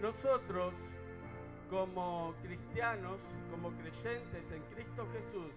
nosotros 0.00 0.72
como 1.70 2.34
cristianos, 2.42 3.18
como 3.50 3.70
creyentes 3.72 4.42
en 4.52 4.62
Cristo 4.74 5.06
Jesús, 5.12 5.52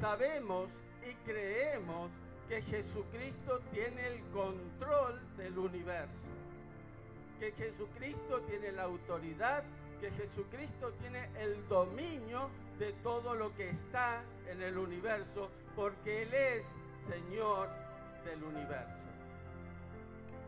sabemos 0.00 0.68
y 1.08 1.14
creemos 1.28 2.10
que 2.48 2.62
Jesucristo 2.62 3.60
tiene 3.72 4.06
el 4.08 4.20
control 4.32 5.20
del 5.36 5.58
universo, 5.58 6.12
que 7.38 7.52
Jesucristo 7.52 8.40
tiene 8.48 8.72
la 8.72 8.84
autoridad, 8.84 9.62
que 10.00 10.10
Jesucristo 10.10 10.92
tiene 11.00 11.28
el 11.40 11.68
dominio 11.68 12.50
de 12.78 12.92
todo 13.04 13.34
lo 13.34 13.54
que 13.54 13.70
está 13.70 14.22
en 14.50 14.60
el 14.62 14.76
universo, 14.76 15.50
porque 15.76 16.22
Él 16.22 16.34
es 16.34 16.62
Señor 17.08 17.68
del 18.24 18.42
universo. 18.42 19.11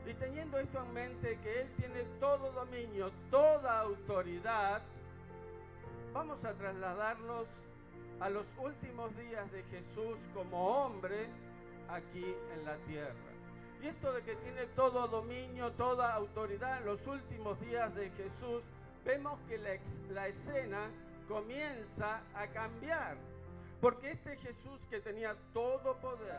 Y 0.07 0.15
teniendo 0.15 0.59
esto 0.59 0.83
en 0.83 0.93
mente, 0.93 1.39
que 1.43 1.63
Él 1.63 1.69
tiene 1.79 2.03
todo 2.21 2.53
dominio, 2.53 3.11
toda 3.31 3.81
autoridad, 3.81 4.83
vamos 6.13 6.45
a 6.45 6.53
trasladarnos 6.53 7.47
a 8.21 8.31
los 8.31 8.45
últimos 8.59 9.17
días 9.17 9.51
de 9.51 9.63
Jesús 9.65 10.17
como 10.35 10.85
hombre 10.85 11.27
aquí 11.89 12.35
en 12.55 12.65
la 12.65 12.77
tierra. 12.87 13.15
Y 13.83 13.87
esto 13.89 14.13
de 14.13 14.23
que 14.23 14.37
tiene 14.37 14.67
todo 14.77 15.09
dominio, 15.09 15.71
toda 15.73 16.15
autoridad 16.15 16.79
en 16.79 16.87
los 16.87 17.07
últimos 17.07 17.61
días 17.61 17.95
de 17.95 18.11
Jesús, 18.11 18.63
vemos 19.05 19.39
que 19.49 19.59
la, 19.59 19.77
la 20.13 20.29
escena 20.29 20.89
comienza 21.29 22.21
a 22.35 22.47
cambiar. 22.49 23.17
Porque 23.85 24.13
este 24.13 24.39
Jesús 24.39 24.81
que 24.89 24.99
tenía 25.01 25.37
todo 25.53 26.01
poder, 26.01 26.35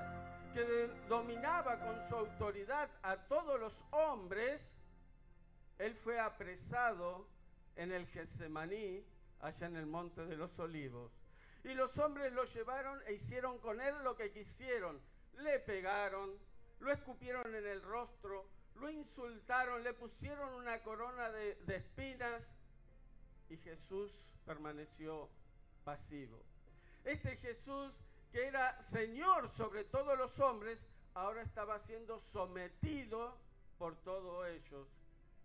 que 0.56 0.90
dominaba 1.08 1.80
con 1.80 2.10
su 2.10 2.16
autoridad 2.16 2.90
a 3.04 3.18
todos 3.28 3.60
los 3.60 3.72
hombres, 3.92 4.60
él 5.78 5.94
fue 6.04 6.20
apresado 6.20 7.28
en 7.76 7.92
el 7.92 8.08
Getsemaní, 8.08 9.06
allá 9.42 9.68
en 9.68 9.76
el 9.76 9.86
Monte 9.86 10.26
de 10.26 10.36
los 10.36 10.58
Olivos. 10.58 11.12
Y 11.64 11.76
los 11.76 11.96
hombres 12.00 12.34
lo 12.34 12.46
llevaron 12.46 13.00
e 13.06 13.14
hicieron 13.14 13.60
con 13.60 13.80
él 13.80 13.94
lo 14.04 14.16
que 14.16 14.32
quisieron. 14.32 15.00
Le 15.38 15.60
pegaron, 15.60 16.32
lo 16.80 16.92
escupieron 16.92 17.54
en 17.54 17.68
el 17.68 17.84
rostro, 17.84 18.48
lo 18.74 18.90
insultaron, 18.90 19.84
le 19.84 19.94
pusieron 19.94 20.52
una 20.56 20.80
corona 20.80 21.30
de, 21.30 21.54
de 21.68 21.76
espinas 21.76 22.42
y 23.52 23.58
Jesús 23.58 24.12
permaneció 24.48 25.30
pasivo. 25.84 26.42
Este 27.06 27.38
Jesús 27.38 27.94
que 28.32 28.48
era 28.48 28.78
Señor 28.92 29.50
sobre 29.56 29.86
todos 29.86 30.18
los 30.18 30.38
hombres, 30.40 30.78
ahora 31.14 31.42
estaba 31.44 31.80
siendo 31.86 32.20
sometido 32.34 33.38
por 33.78 33.96
todos 34.04 34.46
ellos 34.48 34.88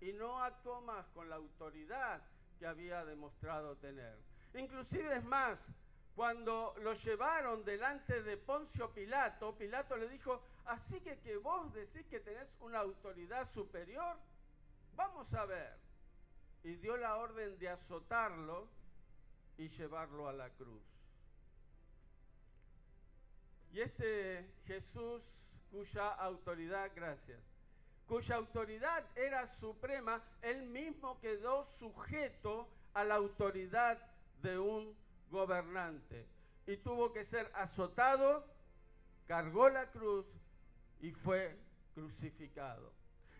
y 0.00 0.12
no 0.12 0.42
actuó 0.42 0.80
más 0.80 1.06
con 1.10 1.28
la 1.28 1.36
autoridad 1.36 2.20
que 2.58 2.66
había 2.66 3.04
demostrado 3.04 3.76
tener. 3.76 4.18
Inclusive 4.54 5.18
es 5.18 5.24
más, 5.24 5.58
cuando 6.16 6.74
lo 6.82 6.94
llevaron 6.94 7.64
delante 7.64 8.22
de 8.22 8.36
Poncio 8.36 8.90
Pilato, 8.90 9.54
Pilato 9.56 9.96
le 9.96 10.08
dijo, 10.08 10.42
así 10.64 11.00
que 11.00 11.18
que 11.20 11.36
vos 11.36 11.72
decís 11.72 12.04
que 12.06 12.20
tenés 12.20 12.48
una 12.60 12.80
autoridad 12.80 13.48
superior, 13.52 14.16
vamos 14.96 15.32
a 15.34 15.44
ver. 15.44 15.76
Y 16.64 16.74
dio 16.76 16.96
la 16.96 17.16
orden 17.16 17.58
de 17.58 17.68
azotarlo 17.68 18.66
y 19.56 19.68
llevarlo 19.68 20.28
a 20.28 20.32
la 20.32 20.50
cruz. 20.50 20.99
Y 23.72 23.80
este 23.80 24.44
Jesús 24.66 25.22
cuya 25.70 26.08
autoridad, 26.14 26.90
gracias, 26.94 27.40
cuya 28.08 28.36
autoridad 28.36 29.04
era 29.14 29.46
suprema, 29.60 30.22
él 30.42 30.62
mismo 30.64 31.20
quedó 31.20 31.66
sujeto 31.78 32.68
a 32.94 33.04
la 33.04 33.14
autoridad 33.14 33.98
de 34.42 34.58
un 34.58 34.96
gobernante. 35.30 36.26
Y 36.66 36.76
tuvo 36.78 37.12
que 37.12 37.24
ser 37.26 37.50
azotado, 37.54 38.44
cargó 39.26 39.68
la 39.68 39.86
cruz 39.90 40.26
y 41.00 41.12
fue 41.12 41.56
crucificado. 41.94 42.92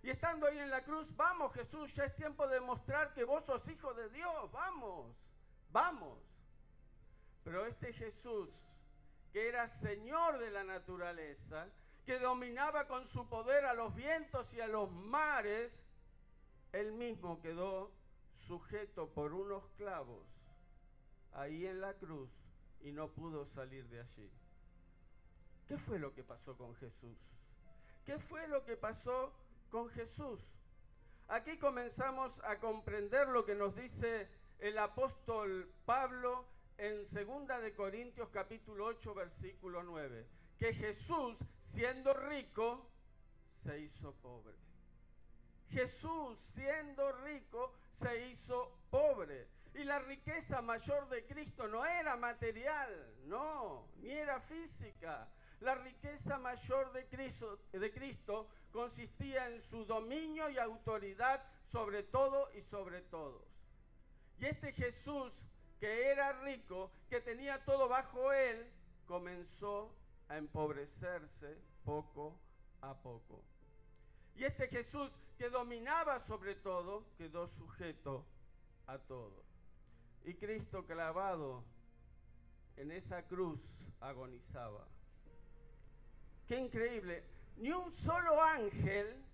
Y 0.02 0.10
estando 0.10 0.46
ahí 0.46 0.58
en 0.58 0.70
la 0.70 0.82
cruz, 0.82 1.06
vamos 1.16 1.52
Jesús, 1.52 1.92
ya 1.94 2.04
es 2.04 2.16
tiempo 2.16 2.46
de 2.46 2.60
mostrar 2.60 3.12
que 3.12 3.24
vos 3.24 3.44
sos 3.44 3.66
hijo 3.68 3.92
de 3.94 4.08
Dios, 4.10 4.52
vamos, 4.52 5.14
vamos. 5.72 6.18
Pero 7.44 7.66
este 7.66 7.92
Jesús 7.92 8.48
que 9.32 9.48
era 9.48 9.68
señor 9.80 10.38
de 10.38 10.50
la 10.50 10.64
naturaleza, 10.64 11.68
que 12.04 12.18
dominaba 12.18 12.86
con 12.86 13.08
su 13.08 13.28
poder 13.28 13.64
a 13.64 13.74
los 13.74 13.94
vientos 13.94 14.46
y 14.52 14.60
a 14.60 14.66
los 14.66 14.90
mares, 14.90 15.70
él 16.72 16.92
mismo 16.92 17.40
quedó 17.40 17.92
sujeto 18.46 19.08
por 19.10 19.32
unos 19.32 19.64
clavos 19.76 20.26
ahí 21.32 21.66
en 21.66 21.80
la 21.80 21.94
cruz 21.94 22.30
y 22.80 22.92
no 22.92 23.08
pudo 23.08 23.46
salir 23.54 23.86
de 23.88 24.00
allí. 24.00 24.30
¿Qué 25.68 25.78
fue 25.78 25.98
lo 25.98 26.12
que 26.14 26.24
pasó 26.24 26.56
con 26.56 26.74
Jesús? 26.76 27.16
¿Qué 28.04 28.18
fue 28.18 28.48
lo 28.48 28.64
que 28.64 28.76
pasó 28.76 29.32
con 29.70 29.88
Jesús? 29.90 30.40
Aquí 31.28 31.56
comenzamos 31.58 32.32
a 32.42 32.56
comprender 32.56 33.28
lo 33.28 33.44
que 33.44 33.54
nos 33.54 33.76
dice 33.76 34.28
el 34.58 34.76
apóstol 34.78 35.70
Pablo 35.86 36.44
en 36.80 37.06
2 37.10 37.62
de 37.62 37.74
Corintios 37.74 38.30
capítulo 38.30 38.86
8 38.86 39.14
versículo 39.14 39.82
9, 39.82 40.26
que 40.58 40.72
Jesús 40.72 41.36
siendo 41.74 42.14
rico 42.14 42.88
se 43.62 43.80
hizo 43.80 44.14
pobre. 44.22 44.54
Jesús 45.70 46.38
siendo 46.54 47.12
rico 47.22 47.74
se 48.00 48.28
hizo 48.28 48.78
pobre. 48.90 49.46
Y 49.74 49.84
la 49.84 49.98
riqueza 49.98 50.62
mayor 50.62 51.06
de 51.10 51.26
Cristo 51.26 51.68
no 51.68 51.84
era 51.84 52.16
material, 52.16 53.14
no, 53.26 53.86
ni 53.98 54.10
era 54.10 54.40
física. 54.40 55.28
La 55.60 55.74
riqueza 55.74 56.38
mayor 56.38 56.92
de 56.92 57.04
Cristo, 57.08 57.58
de 57.72 57.92
Cristo 57.92 58.48
consistía 58.72 59.48
en 59.48 59.60
su 59.68 59.84
dominio 59.84 60.48
y 60.48 60.56
autoridad 60.56 61.44
sobre 61.70 62.04
todo 62.04 62.48
y 62.54 62.62
sobre 62.62 63.02
todos. 63.02 63.44
Y 64.38 64.46
este 64.46 64.72
Jesús 64.72 65.30
que 65.80 66.10
era 66.10 66.32
rico, 66.44 66.90
que 67.08 67.20
tenía 67.20 67.64
todo 67.64 67.88
bajo 67.88 68.32
él, 68.32 68.70
comenzó 69.06 69.90
a 70.28 70.36
empobrecerse 70.36 71.58
poco 71.84 72.38
a 72.82 72.94
poco. 72.94 73.42
Y 74.36 74.44
este 74.44 74.68
Jesús 74.68 75.10
que 75.40 75.48
dominaba 75.48 76.20
sobre 76.26 76.54
todo, 76.56 77.04
quedó 77.16 77.48
sujeto 77.48 78.26
a 78.86 78.98
todo. 78.98 79.42
Y 80.24 80.34
Cristo 80.34 80.84
clavado 80.84 81.64
en 82.76 82.92
esa 82.92 83.22
cruz 83.22 83.58
agonizaba. 84.00 84.86
Qué 86.46 86.58
increíble. 86.58 87.24
Ni 87.56 87.72
un 87.72 87.90
solo 88.04 88.42
ángel, 88.42 89.24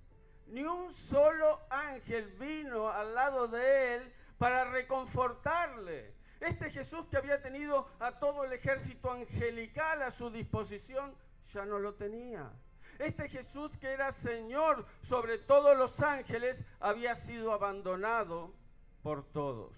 ni 0.47 0.63
un 0.63 0.95
solo 1.11 1.61
ángel 1.71 2.31
vino 2.39 2.89
al 2.89 3.15
lado 3.15 3.49
de 3.49 3.97
él 3.97 4.13
para 4.39 4.65
reconfortarle. 4.71 6.16
Este 6.41 6.71
Jesús 6.71 7.07
que 7.09 7.17
había 7.17 7.41
tenido 7.41 7.89
a 7.99 8.13
todo 8.19 8.45
el 8.45 8.53
ejército 8.53 9.11
angelical 9.11 10.03
a 10.03 10.11
su 10.11 10.31
disposición, 10.31 11.15
ya 11.53 11.65
no 11.65 11.79
lo 11.79 11.95
tenía. 11.95 12.51
Este 12.99 13.29
Jesús 13.29 13.71
que 13.79 13.89
era 13.89 14.13
Señor 14.13 14.87
sobre 15.09 15.39
todos 15.39 15.77
los 15.77 15.99
ángeles, 16.01 16.59
había 16.81 17.17
sido 17.17 17.53
abandonado 17.53 18.55
por 19.03 19.25
todos. 19.33 19.73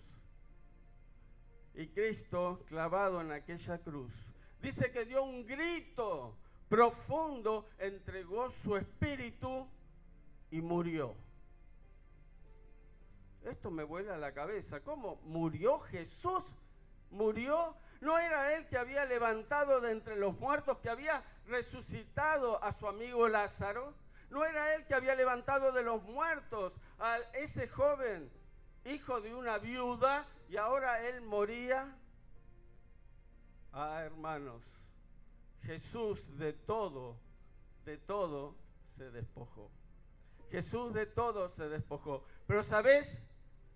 Y 1.75 1.89
Cristo, 1.89 2.65
clavado 2.67 3.21
en 3.21 3.33
aquella 3.33 3.79
cruz, 3.79 4.13
dice 4.61 4.91
que 4.91 5.05
dio 5.05 5.23
un 5.23 5.47
grito 5.47 6.37
profundo, 6.69 7.69
entregó 7.79 8.51
su 8.63 8.77
espíritu 8.77 9.69
y 10.51 10.61
murió. 10.61 11.15
Esto 13.49 13.71
me 13.71 13.85
vuela 13.85 14.15
a 14.15 14.19
la 14.19 14.33
cabeza. 14.33 14.81
¿Cómo? 14.81 15.17
¿Murió 15.25 15.81
Jesús? 15.81 16.45
¿Murió? 17.11 17.75
¿No 18.01 18.19
era 18.19 18.55
él 18.55 18.67
que 18.69 18.77
había 18.77 19.05
levantado 19.05 19.81
de 19.81 19.91
entre 19.93 20.17
los 20.17 20.39
muertos, 20.39 20.79
que 20.79 20.91
había 20.91 21.23
resucitado 21.47 22.63
a 22.63 22.73
su 22.75 22.87
amigo 22.87 23.27
Lázaro? 23.29 23.95
¿No 24.31 24.45
era 24.45 24.75
él 24.75 24.85
que 24.87 24.95
había 24.95 25.15
levantado 25.15 25.73
de 25.73 25.83
los 25.83 26.03
muertos 26.03 26.75
a 26.99 27.19
ese 27.33 27.67
joven, 27.69 28.31
hijo 28.85 29.21
de 29.21 29.35
una 29.35 29.59
viuda, 29.59 30.27
y 30.49 30.57
ahora 30.57 31.03
él 31.09 31.23
moría? 31.23 31.97
Ah, 33.73 34.03
hermanos, 34.05 34.63
Jesús 35.63 36.21
de 36.39 36.53
todo, 36.53 37.17
de 37.85 37.97
todo 37.97 38.55
se 38.97 39.11
despojó. 39.11 39.71
Jesús 40.51 40.95
de 40.95 41.07
todo 41.07 41.51
se 41.51 41.69
despojó. 41.69 42.25
Pero 42.47 42.63
¿sabes? 42.63 43.07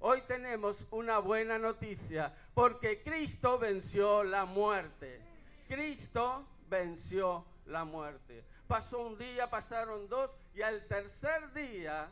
Hoy 0.04 0.20
tenemos 0.22 0.76
una 0.90 1.20
buena 1.20 1.60
noticia 1.60 2.34
porque 2.54 3.04
Cristo 3.04 3.56
venció 3.56 4.24
la 4.24 4.44
muerte. 4.44 5.20
Cristo 5.68 6.44
venció 6.68 7.44
la 7.66 7.84
muerte. 7.84 8.42
Pasó 8.66 8.98
un 8.98 9.16
día, 9.16 9.48
pasaron 9.48 10.08
dos 10.08 10.28
y 10.56 10.62
al 10.62 10.84
tercer 10.88 11.52
día 11.52 12.08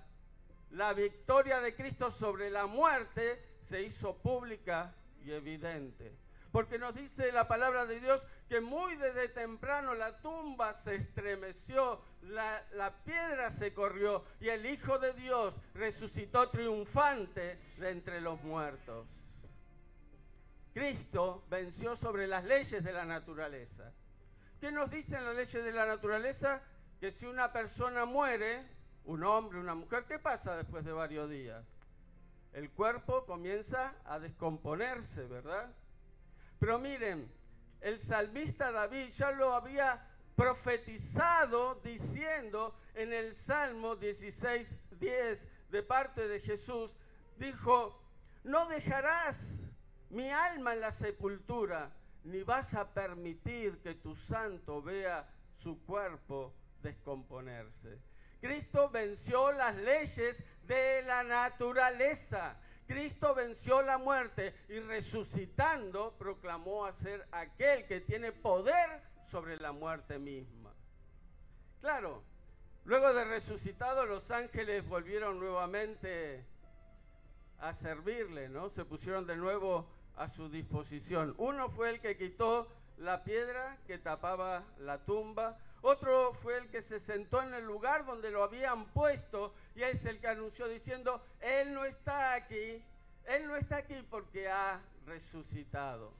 la 0.70 0.92
victoria 0.92 1.60
de 1.60 1.74
Cristo 1.74 2.12
sobre 2.12 2.48
la 2.48 2.66
muerte 2.66 3.42
se 3.68 3.82
hizo 3.82 4.14
pública 4.18 4.94
y 5.24 5.32
evidente. 5.32 6.12
Porque 6.52 6.78
nos 6.78 6.94
dice 6.94 7.32
la 7.32 7.48
palabra 7.48 7.86
de 7.86 7.98
Dios 7.98 8.22
que 8.50 8.60
muy 8.60 8.96
desde 8.96 9.28
temprano 9.28 9.94
la 9.94 10.20
tumba 10.20 10.74
se 10.82 10.96
estremeció, 10.96 12.00
la, 12.22 12.60
la, 12.72 12.90
piedra 13.04 13.52
se 13.52 13.72
corrió 13.72 14.24
y 14.40 14.48
el 14.48 14.66
Hijo 14.66 14.98
de 14.98 15.12
Dios 15.12 15.54
resucitó 15.72 16.50
triunfante 16.50 17.60
de 17.78 17.90
entre 17.90 18.20
los 18.20 18.42
muertos. 18.42 19.06
Cristo 20.74 21.44
venció 21.48 21.94
sobre 21.94 22.26
las 22.26 22.42
leyes 22.42 22.82
de 22.82 22.92
la 22.92 23.04
naturaleza. 23.04 23.92
¿Qué 24.60 24.72
nos 24.72 24.90
dicen 24.90 25.24
las 25.24 25.36
leyes 25.36 25.64
de 25.64 25.72
la 25.72 25.86
naturaleza? 25.86 26.60
Que 26.98 27.12
si 27.12 27.26
una 27.26 27.52
persona 27.52 28.04
muere, 28.04 28.66
un 29.04 29.22
hombre, 29.22 29.60
una 29.60 29.76
mujer, 29.76 30.06
¿qué 30.08 30.18
pasa 30.18 30.56
después 30.56 30.84
de 30.84 30.90
varios 30.90 31.30
días? 31.30 31.64
El 32.52 32.68
cuerpo 32.72 33.24
comienza 33.26 33.94
a 34.04 34.18
descomponerse, 34.18 35.24
¿verdad? 35.28 35.72
Pero 36.58 36.80
miren, 36.80 37.30
el 37.80 38.00
salmista 38.00 38.70
David 38.72 39.08
ya 39.10 39.30
lo 39.32 39.54
había 39.54 40.06
profetizado 40.36 41.76
diciendo 41.84 42.74
en 42.94 43.12
el 43.12 43.34
Salmo 43.36 43.96
16, 43.96 44.66
10 44.98 45.38
de 45.70 45.82
parte 45.82 46.28
de 46.28 46.40
Jesús, 46.40 46.90
dijo, 47.38 48.00
no 48.44 48.66
dejarás 48.66 49.36
mi 50.10 50.30
alma 50.30 50.74
en 50.74 50.80
la 50.80 50.92
sepultura, 50.92 51.90
ni 52.24 52.42
vas 52.42 52.74
a 52.74 52.88
permitir 52.92 53.78
que 53.78 53.94
tu 53.94 54.14
santo 54.16 54.82
vea 54.82 55.28
su 55.62 55.78
cuerpo 55.84 56.52
descomponerse. 56.82 57.98
Cristo 58.40 58.88
venció 58.88 59.52
las 59.52 59.76
leyes 59.76 60.36
de 60.66 61.02
la 61.02 61.22
naturaleza. 61.22 62.56
Cristo 62.90 63.36
venció 63.36 63.82
la 63.82 63.98
muerte 63.98 64.52
y 64.68 64.80
resucitando 64.80 66.12
proclamó 66.18 66.86
a 66.86 66.92
ser 66.94 67.24
aquel 67.30 67.86
que 67.86 68.00
tiene 68.00 68.32
poder 68.32 69.00
sobre 69.30 69.58
la 69.58 69.70
muerte 69.70 70.18
misma. 70.18 70.72
Claro, 71.80 72.24
luego 72.84 73.14
de 73.14 73.24
resucitado 73.26 74.06
los 74.06 74.28
ángeles 74.32 74.84
volvieron 74.88 75.38
nuevamente 75.38 76.44
a 77.60 77.74
servirle, 77.74 78.48
¿no? 78.48 78.70
Se 78.70 78.84
pusieron 78.84 79.24
de 79.24 79.36
nuevo 79.36 79.86
a 80.16 80.28
su 80.30 80.48
disposición. 80.48 81.36
Uno 81.38 81.70
fue 81.70 81.90
el 81.90 82.00
que 82.00 82.16
quitó 82.16 82.66
la 82.98 83.22
piedra 83.22 83.78
que 83.86 83.98
tapaba 83.98 84.64
la 84.80 84.98
tumba, 85.04 85.56
otro 85.82 86.34
fue 86.42 86.58
el 86.58 86.68
que 86.68 86.82
se 86.82 87.00
sentó 87.00 87.42
en 87.42 87.54
el 87.54 87.64
lugar 87.64 88.04
donde 88.04 88.30
lo 88.30 88.42
habían 88.42 88.86
puesto 88.86 89.54
y 89.74 89.82
es 89.82 90.04
el 90.04 90.20
que 90.20 90.28
anunció 90.28 90.68
diciendo, 90.68 91.22
Él 91.40 91.72
no 91.72 91.84
está 91.84 92.34
aquí, 92.34 92.82
Él 93.24 93.46
no 93.46 93.56
está 93.56 93.78
aquí 93.78 94.06
porque 94.10 94.48
ha 94.48 94.80
resucitado. 95.06 96.12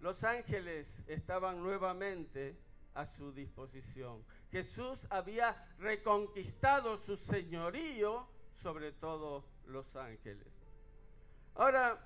Los 0.00 0.24
ángeles 0.24 0.88
estaban 1.06 1.62
nuevamente 1.62 2.56
a 2.94 3.06
su 3.06 3.32
disposición. 3.32 4.24
Jesús 4.50 4.98
había 5.08 5.56
reconquistado 5.78 6.98
su 6.98 7.16
señorío 7.16 8.26
sobre 8.62 8.92
todos 8.92 9.44
los 9.66 9.94
ángeles. 9.96 10.48
Ahora, 11.54 11.98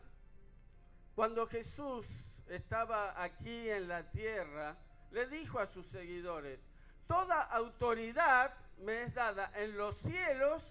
cuando 1.14 1.46
Jesús 1.46 2.06
estaba 2.48 3.20
aquí 3.22 3.70
en 3.70 3.88
la 3.88 4.10
tierra, 4.10 4.76
le 5.12 5.26
dijo 5.28 5.58
a 5.58 5.66
sus 5.68 5.86
seguidores, 5.88 6.58
toda 7.06 7.42
autoridad 7.42 8.52
me 8.78 9.04
es 9.04 9.14
dada 9.14 9.50
en 9.54 9.76
los 9.76 9.96
cielos 9.98 10.62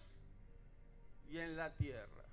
y 1.29 1.39
en 1.39 1.57
la 1.57 1.71
tierra. 1.75 2.23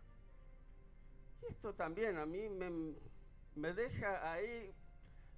Esto 1.49 1.72
también 1.75 2.19
a 2.19 2.26
mí 2.26 2.49
me, 2.49 2.94
me 3.56 3.72
deja 3.72 4.32
ahí, 4.32 4.72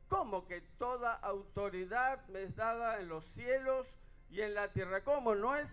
¿cómo 0.08 0.46
que 0.46 0.61
toda 0.78 1.14
autoridad 1.14 2.26
me 2.28 2.43
es 2.43 2.56
dada 2.56 3.00
en 3.00 3.08
los 3.08 3.25
cielos 3.34 3.87
y 4.31 4.40
en 4.40 4.55
la 4.55 4.69
tierra? 4.69 5.02
¿Cómo? 5.02 5.34
¿No 5.34 5.56
es 5.56 5.69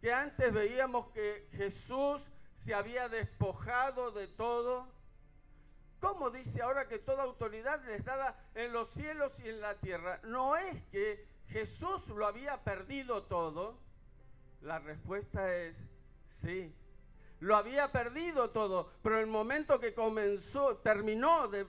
que 0.00 0.12
antes 0.12 0.52
veíamos 0.52 1.08
que 1.12 1.48
Jesús 1.52 2.20
se 2.64 2.74
había 2.74 3.08
despojado 3.08 4.12
de 4.12 4.28
todo? 4.28 4.86
¿Cómo 6.02 6.30
dice 6.30 6.60
ahora 6.60 6.88
que 6.88 6.98
toda 6.98 7.22
autoridad 7.22 7.80
les 7.84 8.04
dada 8.04 8.36
en 8.56 8.72
los 8.72 8.90
cielos 8.90 9.32
y 9.38 9.48
en 9.48 9.60
la 9.60 9.76
tierra? 9.76 10.18
No 10.24 10.56
es 10.56 10.82
que 10.90 11.24
Jesús 11.50 12.08
lo 12.08 12.26
había 12.26 12.56
perdido 12.64 13.22
todo. 13.22 13.78
La 14.62 14.80
respuesta 14.80 15.54
es 15.54 15.76
sí. 16.42 16.74
Lo 17.38 17.54
había 17.54 17.92
perdido 17.92 18.50
todo, 18.50 18.90
pero 19.00 19.20
el 19.20 19.28
momento 19.28 19.78
que 19.78 19.94
comenzó, 19.94 20.78
terminó 20.78 21.46
de, 21.46 21.66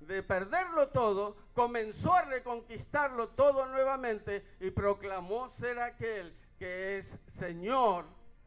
de 0.00 0.22
perderlo 0.22 0.90
todo, 0.90 1.36
comenzó 1.52 2.14
a 2.14 2.22
reconquistarlo 2.22 3.30
todo 3.30 3.66
nuevamente 3.66 4.44
y 4.60 4.70
proclamó 4.70 5.50
ser 5.58 5.80
aquel 5.80 6.32
que 6.60 6.98
es 6.98 7.20
Señor 7.40 8.04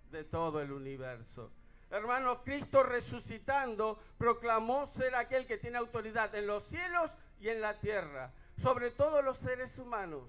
de 0.10 0.24
todo 0.24 0.62
el 0.62 0.72
universo. 0.72 1.52
Hermanos, 1.92 2.40
Cristo 2.46 2.84
resucitando 2.84 4.00
proclamó 4.18 4.88
ser 4.88 5.14
aquel 5.14 5.46
que 5.46 5.58
tiene 5.58 5.78
autoridad 5.78 6.34
en 6.36 6.48
los 6.48 6.64
cielos 6.68 7.12
y 7.42 7.50
en 7.50 7.60
la 7.60 7.80
tierra, 7.82 8.32
sobre 8.62 8.92
todos 8.92 9.22
los 9.26 9.38
seres 9.40 9.78
humanos. 9.78 10.24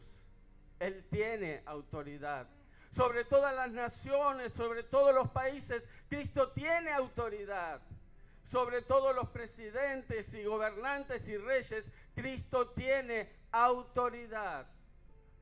Él 0.80 1.04
tiene 1.08 1.62
autoridad. 1.66 2.48
Sobre 2.96 3.24
todas 3.24 3.54
las 3.54 3.70
naciones, 3.70 4.52
sobre 4.54 4.82
todos 4.82 5.14
los 5.14 5.30
países, 5.30 5.84
Cristo 6.08 6.50
tiene 6.50 6.90
autoridad. 6.90 7.80
Sobre 8.50 8.82
todos 8.82 9.14
los 9.14 9.28
presidentes 9.28 10.34
y 10.34 10.42
gobernantes 10.42 11.26
y 11.28 11.36
reyes, 11.36 11.84
Cristo 12.16 12.70
tiene 12.70 13.30
autoridad. 13.52 14.66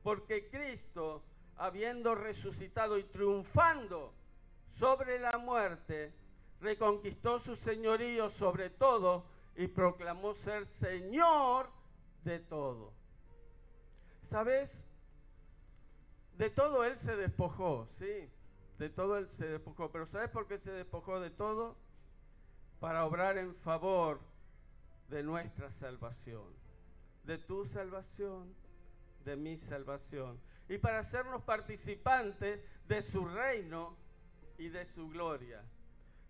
Porque 0.03 0.49
Cristo, 0.49 1.23
habiendo 1.57 2.13
resucitado 2.13 2.99
y 2.99 3.03
triunfando, 3.05 4.13
sobre 4.79 5.19
la 5.19 5.37
muerte, 5.37 6.13
reconquistó 6.61 7.39
su 7.39 7.55
señorío 7.55 8.29
sobre 8.31 8.69
todo 8.69 9.25
y 9.55 9.67
proclamó 9.67 10.33
ser 10.35 10.65
Señor 10.79 11.69
de 12.23 12.39
todo. 12.39 12.93
¿Sabes? 14.29 14.69
De 16.37 16.49
todo 16.49 16.83
Él 16.85 16.97
se 16.99 17.15
despojó, 17.15 17.87
sí, 17.99 18.29
de 18.79 18.89
todo 18.89 19.17
Él 19.17 19.27
se 19.37 19.45
despojó. 19.47 19.91
Pero 19.91 20.07
¿sabes 20.07 20.29
por 20.29 20.47
qué 20.47 20.57
se 20.59 20.71
despojó 20.71 21.19
de 21.19 21.29
todo? 21.29 21.75
Para 22.79 23.05
obrar 23.05 23.37
en 23.37 23.53
favor 23.55 24.19
de 25.09 25.21
nuestra 25.21 25.71
salvación, 25.73 26.45
de 27.25 27.37
tu 27.37 27.65
salvación, 27.65 28.55
de 29.25 29.35
mi 29.35 29.57
salvación, 29.57 30.39
y 30.69 30.77
para 30.77 30.99
hacernos 30.99 31.43
participantes 31.43 32.61
de 32.87 33.01
su 33.03 33.25
reino 33.25 33.95
y 34.61 34.69
de 34.69 34.85
su 34.93 35.09
gloria. 35.09 35.63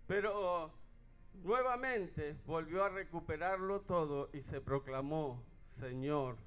Pero 0.07 0.71
nuevamente 1.43 2.37
volvió 2.45 2.85
a 2.85 2.89
recuperarlo 2.89 3.81
todo 3.81 4.29
y 4.31 4.41
se 4.43 4.61
proclamó 4.61 5.43
Señor 5.79 6.37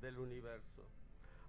del 0.00 0.18
universo. 0.18 0.86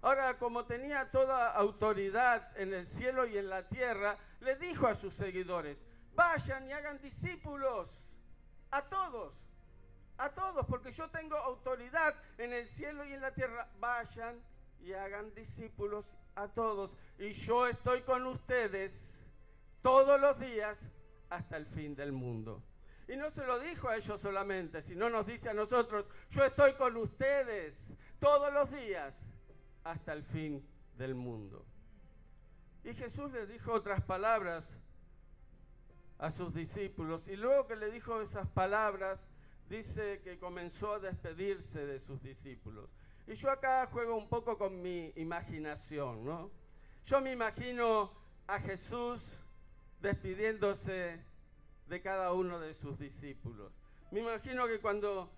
Ahora, 0.02 0.38
como 0.38 0.64
tenía 0.64 1.10
toda 1.12 1.52
autoridad 1.52 2.56
en 2.58 2.74
el 2.74 2.86
cielo 2.88 3.26
y 3.26 3.38
en 3.38 3.48
la 3.48 3.68
tierra, 3.68 4.18
le 4.40 4.56
dijo 4.56 4.88
a 4.88 4.96
sus 4.96 5.14
seguidores, 5.14 5.78
vayan 6.14 6.68
y 6.68 6.72
hagan 6.72 7.00
discípulos 7.00 7.88
a 8.72 8.82
todos, 8.82 9.34
a 10.18 10.30
todos, 10.30 10.66
porque 10.66 10.92
yo 10.92 11.08
tengo 11.10 11.36
autoridad 11.36 12.14
en 12.38 12.52
el 12.52 12.66
cielo 12.70 13.04
y 13.04 13.12
en 13.12 13.20
la 13.20 13.32
tierra. 13.32 13.68
Vayan 13.78 14.40
y 14.80 14.92
hagan 14.94 15.32
discípulos 15.34 16.04
a 16.34 16.48
todos. 16.48 16.90
Y 17.18 17.32
yo 17.32 17.68
estoy 17.68 18.02
con 18.02 18.26
ustedes 18.26 18.92
todos 19.82 20.20
los 20.20 20.38
días 20.40 20.78
hasta 21.30 21.56
el 21.56 21.66
fin 21.66 21.94
del 21.94 22.12
mundo. 22.12 22.62
Y 23.08 23.16
no 23.16 23.30
se 23.30 23.46
lo 23.46 23.60
dijo 23.60 23.88
a 23.88 23.96
ellos 23.96 24.20
solamente, 24.20 24.82
sino 24.82 25.08
nos 25.08 25.26
dice 25.26 25.50
a 25.50 25.54
nosotros, 25.54 26.06
yo 26.30 26.44
estoy 26.44 26.74
con 26.74 26.96
ustedes 26.96 27.74
todos 28.18 28.52
los 28.52 28.70
días 28.72 29.14
hasta 29.84 30.12
el 30.12 30.24
fin 30.24 30.66
del 30.96 31.14
mundo. 31.14 31.64
Y 32.84 32.94
Jesús 32.94 33.32
le 33.32 33.46
dijo 33.46 33.72
otras 33.72 34.02
palabras 34.02 34.64
a 36.18 36.30
sus 36.32 36.54
discípulos 36.54 37.22
y 37.28 37.36
luego 37.36 37.66
que 37.66 37.76
le 37.76 37.90
dijo 37.90 38.20
esas 38.22 38.48
palabras, 38.48 39.20
dice 39.68 40.20
que 40.22 40.38
comenzó 40.38 40.94
a 40.94 40.98
despedirse 40.98 41.84
de 41.86 42.00
sus 42.00 42.22
discípulos. 42.22 42.88
Y 43.26 43.34
yo 43.34 43.50
acá 43.50 43.86
juego 43.86 44.16
un 44.16 44.28
poco 44.28 44.56
con 44.56 44.80
mi 44.80 45.12
imaginación, 45.16 46.24
¿no? 46.24 46.50
Yo 47.06 47.20
me 47.20 47.32
imagino 47.32 48.12
a 48.46 48.60
Jesús 48.60 49.20
despidiéndose 50.00 51.18
de 51.88 52.02
cada 52.02 52.32
uno 52.32 52.60
de 52.60 52.74
sus 52.74 52.98
discípulos. 52.98 53.72
Me 54.10 54.20
imagino 54.20 54.66
que 54.66 54.80
cuando 54.80 55.30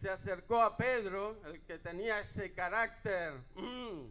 se 0.00 0.10
acercó 0.10 0.62
a 0.62 0.76
Pedro, 0.76 1.36
el 1.46 1.60
que 1.62 1.78
tenía 1.78 2.20
ese 2.20 2.52
carácter, 2.52 3.34
mm, 3.54 4.08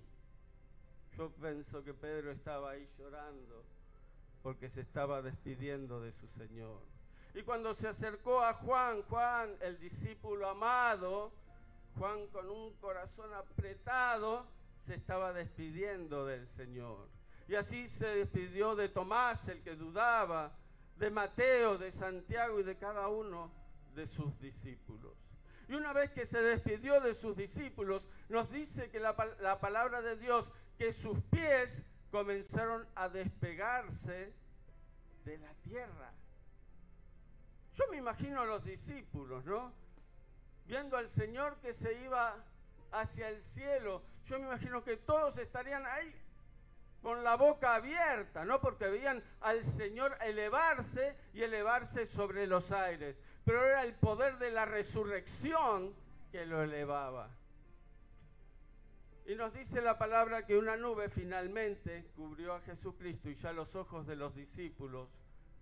yo 1.17 1.29
pienso 1.31 1.83
que 1.83 1.93
Pedro 1.93 2.31
estaba 2.31 2.71
ahí 2.71 2.87
llorando, 2.97 3.63
porque 4.41 4.69
se 4.69 4.81
estaba 4.81 5.21
despidiendo 5.21 6.01
de 6.01 6.13
su 6.13 6.27
Señor. 6.29 6.81
Y 7.33 7.43
cuando 7.43 7.75
se 7.75 7.87
acercó 7.87 8.41
a 8.41 8.53
Juan, 8.55 9.03
Juan, 9.03 9.55
el 9.61 9.79
discípulo 9.79 10.49
amado, 10.49 11.31
Juan 11.97 12.27
con 12.27 12.49
un 12.49 12.73
corazón 12.77 13.33
apretado, 13.33 14.45
se 14.85 14.95
estaba 14.95 15.33
despidiendo 15.33 16.25
del 16.25 16.47
Señor. 16.55 17.07
Y 17.51 17.55
así 17.57 17.89
se 17.99 18.05
despidió 18.05 18.77
de 18.77 18.87
Tomás, 18.87 19.45
el 19.49 19.61
que 19.61 19.75
dudaba, 19.75 20.53
de 20.95 21.09
Mateo, 21.09 21.77
de 21.77 21.91
Santiago 21.91 22.61
y 22.61 22.63
de 22.63 22.77
cada 22.77 23.09
uno 23.09 23.51
de 23.93 24.07
sus 24.07 24.39
discípulos. 24.39 25.11
Y 25.67 25.73
una 25.73 25.91
vez 25.91 26.11
que 26.11 26.25
se 26.27 26.41
despidió 26.41 27.01
de 27.01 27.13
sus 27.15 27.35
discípulos, 27.35 28.03
nos 28.29 28.49
dice 28.51 28.89
que 28.89 29.01
la, 29.01 29.13
la 29.41 29.59
palabra 29.59 30.01
de 30.01 30.15
Dios, 30.15 30.45
que 30.77 30.93
sus 30.93 31.21
pies 31.23 31.69
comenzaron 32.09 32.87
a 32.95 33.09
despegarse 33.09 34.31
de 35.25 35.37
la 35.37 35.53
tierra. 35.55 36.13
Yo 37.75 37.83
me 37.91 37.97
imagino 37.97 38.43
a 38.43 38.45
los 38.45 38.63
discípulos, 38.63 39.43
¿no? 39.43 39.73
Viendo 40.67 40.95
al 40.95 41.09
Señor 41.15 41.57
que 41.57 41.73
se 41.73 42.01
iba 42.01 42.33
hacia 42.93 43.27
el 43.27 43.43
cielo. 43.55 44.03
Yo 44.27 44.39
me 44.39 44.45
imagino 44.45 44.85
que 44.85 44.95
todos 44.95 45.37
estarían 45.37 45.85
ahí 45.85 46.15
con 47.01 47.23
la 47.23 47.35
boca 47.35 47.75
abierta, 47.75 48.45
¿no? 48.45 48.61
Porque 48.61 48.87
veían 48.87 49.23
al 49.41 49.63
Señor 49.73 50.15
elevarse 50.21 51.15
y 51.33 51.41
elevarse 51.41 52.07
sobre 52.07 52.45
los 52.47 52.71
aires. 52.71 53.15
Pero 53.43 53.65
era 53.65 53.83
el 53.83 53.93
poder 53.93 54.37
de 54.37 54.51
la 54.51 54.65
resurrección 54.65 55.93
que 56.31 56.45
lo 56.45 56.61
elevaba. 56.61 57.29
Y 59.25 59.35
nos 59.35 59.53
dice 59.53 59.81
la 59.81 59.97
palabra 59.97 60.45
que 60.45 60.57
una 60.57 60.77
nube 60.77 61.09
finalmente 61.09 62.05
cubrió 62.15 62.53
a 62.53 62.61
Jesucristo 62.61 63.29
y 63.29 63.35
ya 63.35 63.53
los 63.53 63.73
ojos 63.75 64.05
de 64.05 64.15
los 64.15 64.35
discípulos 64.35 65.09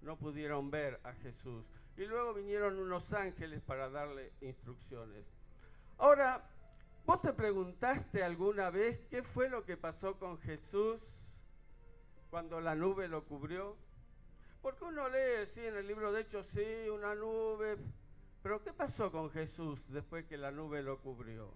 no 0.01 0.17
pudieron 0.17 0.72
ver 0.72 1.00
a 1.03 1.13
Jesús. 1.13 1.65
Y 1.98 2.05
luego 2.05 2.34
vinieron 2.34 2.79
unos 2.79 3.12
ángeles 3.13 3.62
para 3.62 3.89
darle 3.89 4.31
instrucciones. 4.41 5.25
Ahora, 5.98 6.43
¿vos 7.05 7.22
te 7.22 7.34
preguntaste 7.34 8.24
alguna 8.24 8.69
vez 8.69 9.00
qué 9.10 9.24
fue 9.24 9.50
lo 9.50 9.65
que 9.65 9.75
pasó 9.75 10.17
con 10.17 10.39
Jesús 10.39 11.00
cuando 12.29 12.62
la 12.62 12.75
nube 12.75 13.07
lo 13.07 13.24
cubrió? 13.25 13.75
Porque 14.62 14.83
uno 14.83 15.07
lee, 15.09 15.48
sí, 15.53 15.65
en 15.65 15.77
el 15.77 15.88
libro 15.88 16.12
de 16.12 16.21
Hechos, 16.21 16.45
sí, 16.53 16.89
una 16.89 17.15
nube. 17.15 17.77
Pero 18.43 18.62
¿qué 18.63 18.74
pasó 18.74 19.12
con 19.12 19.31
Jesús 19.31 19.79
después 19.89 20.25
que 20.25 20.38
la 20.38 20.51
nube 20.51 20.81
lo 20.83 21.00
cubrió? 21.00 21.53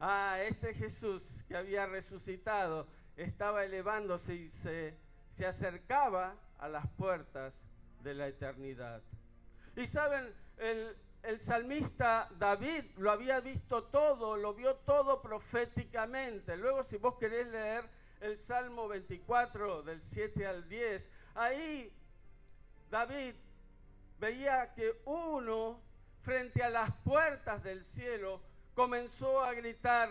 Ah, 0.00 0.38
este 0.42 0.74
Jesús 0.74 1.22
que 1.48 1.56
había 1.56 1.86
resucitado 1.86 2.86
estaba 3.16 3.64
elevándose 3.64 4.34
y 4.34 4.50
se, 4.62 4.96
se 5.36 5.46
acercaba 5.46 6.34
a 6.58 6.68
las 6.68 6.86
puertas 6.90 7.54
de 8.02 8.14
la 8.14 8.28
eternidad. 8.28 9.02
Y 9.76 9.86
saben, 9.88 10.32
el, 10.58 10.96
el 11.22 11.40
salmista 11.40 12.28
David 12.38 12.84
lo 12.96 13.10
había 13.10 13.40
visto 13.40 13.84
todo, 13.84 14.36
lo 14.36 14.54
vio 14.54 14.74
todo 14.76 15.22
proféticamente. 15.22 16.56
Luego 16.56 16.84
si 16.84 16.96
vos 16.96 17.14
querés 17.18 17.48
leer 17.48 17.88
el 18.24 18.38
Salmo 18.46 18.88
24 18.88 19.82
del 19.82 20.00
7 20.12 20.46
al 20.46 20.66
10, 20.66 21.02
ahí 21.34 21.92
David 22.90 23.34
veía 24.18 24.72
que 24.72 24.94
uno 25.04 25.78
frente 26.22 26.62
a 26.62 26.70
las 26.70 26.90
puertas 27.04 27.62
del 27.62 27.84
cielo 27.94 28.40
comenzó 28.74 29.44
a 29.44 29.52
gritar, 29.52 30.08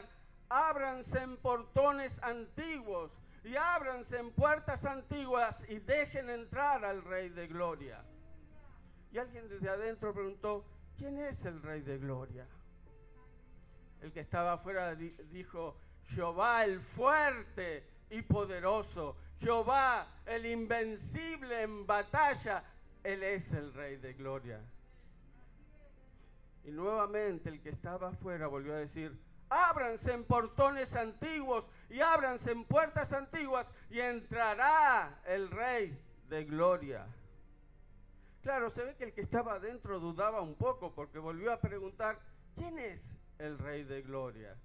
ábranse 0.47 1.17
en 1.23 1.37
portones 1.37 2.13
antiguos 2.21 3.11
y 3.43 3.55
ábranse 3.55 4.19
en 4.19 4.31
puertas 4.31 4.85
antiguas 4.85 5.55
y 5.67 5.79
dejen 5.79 6.29
entrar 6.29 6.85
al 6.85 7.03
Rey 7.03 7.29
de 7.29 7.47
Gloria. 7.47 8.03
Y 9.11 9.17
alguien 9.17 9.49
desde 9.49 9.69
adentro 9.69 10.13
preguntó, 10.13 10.63
¿quién 10.97 11.17
es 11.17 11.43
el 11.45 11.63
Rey 11.63 11.81
de 11.81 11.97
Gloria? 11.97 12.45
El 14.01 14.11
que 14.11 14.19
estaba 14.19 14.53
afuera 14.53 14.93
dijo, 14.93 15.75
Jehová 16.09 16.63
el 16.63 16.79
fuerte 16.79 17.91
y 18.13 18.21
poderoso, 18.21 19.15
Jehová 19.39 20.07
el 20.25 20.45
invencible 20.45 21.63
en 21.63 21.85
batalla, 21.85 22.63
Él 23.03 23.23
es 23.23 23.51
el 23.51 23.73
Rey 23.73 23.97
de 23.97 24.13
Gloria. 24.13 24.61
Y 26.63 26.71
nuevamente 26.71 27.49
el 27.49 27.59
que 27.61 27.69
estaba 27.69 28.09
afuera 28.09 28.47
volvió 28.47 28.73
a 28.73 28.77
decir, 28.77 29.17
ábranse 29.49 30.13
en 30.13 30.23
portones 30.25 30.95
antiguos 30.95 31.65
y 31.89 31.99
ábranse 31.99 32.51
en 32.51 32.63
puertas 32.65 33.11
antiguas 33.11 33.67
y 33.89 33.99
entrará 33.99 35.19
el 35.25 35.49
Rey 35.49 35.97
de 36.29 36.45
Gloria. 36.45 37.05
Claro, 38.43 38.69
se 38.71 38.83
ve 38.83 38.95
que 38.95 39.05
el 39.05 39.13
que 39.13 39.21
estaba 39.21 39.55
adentro 39.55 39.99
dudaba 39.99 40.41
un 40.41 40.55
poco 40.55 40.93
porque 40.93 41.17
volvió 41.17 41.51
a 41.51 41.59
preguntar, 41.59 42.19
¿quién 42.55 42.77
es 42.77 43.01
el 43.39 43.57
Rey 43.57 43.83
de 43.83 44.01
Gloria? 44.03 44.55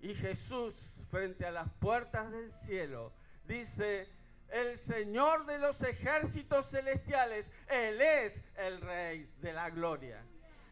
Y 0.00 0.14
Jesús, 0.14 0.74
frente 1.10 1.46
a 1.46 1.50
las 1.50 1.68
puertas 1.80 2.30
del 2.30 2.52
cielo, 2.66 3.12
dice, 3.46 4.08
el 4.50 4.78
Señor 4.80 5.46
de 5.46 5.58
los 5.58 5.80
ejércitos 5.82 6.68
celestiales, 6.70 7.46
Él 7.68 8.00
es 8.00 8.34
el 8.56 8.80
Rey 8.80 9.28
de 9.40 9.52
la 9.52 9.70
Gloria. 9.70 10.22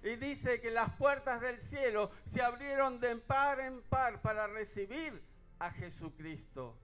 Y 0.02 0.16
dice 0.16 0.60
que 0.60 0.70
las 0.70 0.94
puertas 0.96 1.40
del 1.40 1.58
cielo 1.62 2.10
se 2.32 2.42
abrieron 2.42 3.00
de 3.00 3.16
par 3.16 3.60
en 3.60 3.82
par 3.82 4.22
para 4.22 4.46
recibir 4.46 5.20
a 5.58 5.70
Jesucristo. 5.72 6.76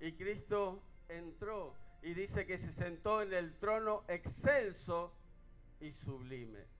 Y 0.00 0.12
Cristo 0.12 0.82
entró 1.08 1.74
y 2.02 2.12
dice 2.12 2.46
que 2.46 2.58
se 2.58 2.72
sentó 2.74 3.22
en 3.22 3.32
el 3.32 3.54
trono 3.58 4.04
excelso 4.08 5.12
y 5.80 5.92
sublime. 5.92 6.75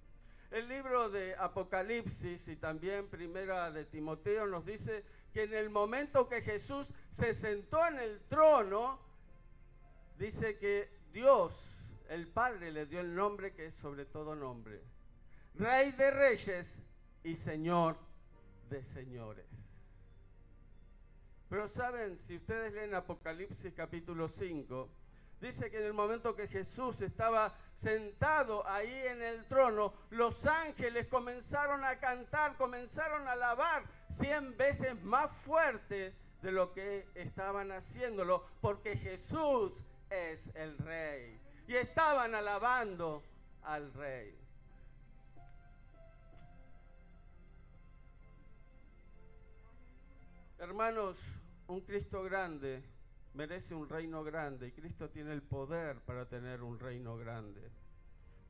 El 0.51 0.69
libro 0.69 1.11
de 1.11 1.35
Apocalipsis 1.35 2.47
y 2.49 2.57
también 2.57 3.09
Primera 3.09 3.71
de 3.71 3.85
Timoteo 3.85 4.47
nos 4.47 4.65
dice 4.65 5.05
que 5.33 5.45
en 5.45 5.55
el 5.55 5.71
momento 5.71 6.29
que 6.29 6.43
Jesús 6.43 6.87
se 7.19 7.35
sentó 7.35 7.85
en 7.87 7.99
el 7.99 8.21
trono, 8.29 8.99
dice 10.19 10.57
que 10.59 10.89
Dios 11.13 11.53
el 12.09 12.29
Padre 12.29 12.71
le 12.71 12.87
dio 12.87 13.01
el 13.01 13.15
nombre 13.15 13.53
que 13.53 13.67
es 13.67 13.75
sobre 13.77 14.05
todo 14.05 14.35
nombre. 14.35 14.81
Rey 15.55 15.93
de 15.93 16.11
reyes 16.11 16.67
y 17.25 17.35
Señor 17.37 17.97
de 18.71 18.83
señores. 18.85 19.47
Pero 21.49 21.69
saben, 21.69 22.19
si 22.27 22.37
ustedes 22.37 22.73
leen 22.73 22.95
Apocalipsis 22.95 23.73
capítulo 23.75 24.29
5, 24.29 24.89
dice 25.41 25.71
que 25.71 25.79
en 25.79 25.85
el 25.85 25.95
momento 25.95 26.35
que 26.35 26.49
Jesús 26.49 27.01
estaba 27.01 27.55
sentado 27.83 28.67
ahí 28.67 29.03
en 29.07 29.23
el 29.23 29.45
trono, 29.47 29.93
los 30.11 30.47
ángeles 30.47 31.07
comenzaron 31.09 31.85
a 31.85 31.99
cantar, 31.99 32.57
comenzaron 32.57 33.27
a 33.29 33.33
alabar 33.33 33.85
cien 34.19 34.57
veces 34.57 35.03
más 35.03 35.31
fuerte 35.45 36.15
de 36.43 36.53
lo 36.53 36.73
que 36.73 37.07
estaban 37.15 37.73
haciéndolo, 37.73 38.45
porque 38.61 38.97
Jesús 38.97 39.73
es 40.11 40.41
el 40.55 40.77
rey 40.79 41.39
y 41.67 41.75
estaban 41.75 42.35
alabando 42.35 43.23
al 43.63 43.93
rey. 43.95 44.35
Hermanos, 50.59 51.17
un 51.67 51.81
Cristo 51.83 52.23
grande 52.23 52.83
merece 53.37 53.75
un 53.75 53.89
reino 53.89 54.25
grande 54.25 54.69
y 54.69 54.73
Cristo 54.73 55.11
tiene 55.11 55.33
el 55.33 55.43
poder 55.43 56.01
para 56.01 56.27
tener 56.27 56.63
un 56.63 56.81
reino 56.81 57.17
grande. 57.19 57.71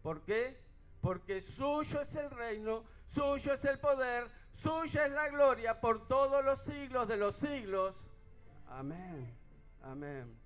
¿Por 0.00 0.23
qué? 0.23 0.57
Porque 1.00 1.43
suyo 1.43 2.00
es 2.00 2.14
el 2.14 2.31
reino, 2.31 2.85
suyo 3.12 3.55
es 3.55 3.64
el 3.64 3.78
poder, 3.81 4.31
suya 4.55 5.07
es 5.07 5.12
la 5.12 5.28
gloria 5.28 5.81
por 5.81 6.07
todos 6.07 6.45
los 6.45 6.62
siglos 6.62 7.09
de 7.09 7.16
los 7.16 7.37
siglos. 7.37 7.97
Amén, 8.69 9.35
amén. 9.83 10.38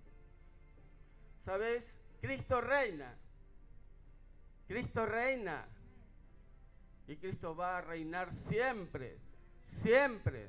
¿Sabes? 1.45 1.85
Cristo 2.21 2.61
reina. 2.61 3.15
Cristo 4.67 5.05
reina. 5.05 5.67
Y 7.07 7.17
Cristo 7.17 7.55
va 7.55 7.79
a 7.79 7.81
reinar 7.83 8.31
siempre, 8.49 9.19
siempre, 9.83 10.49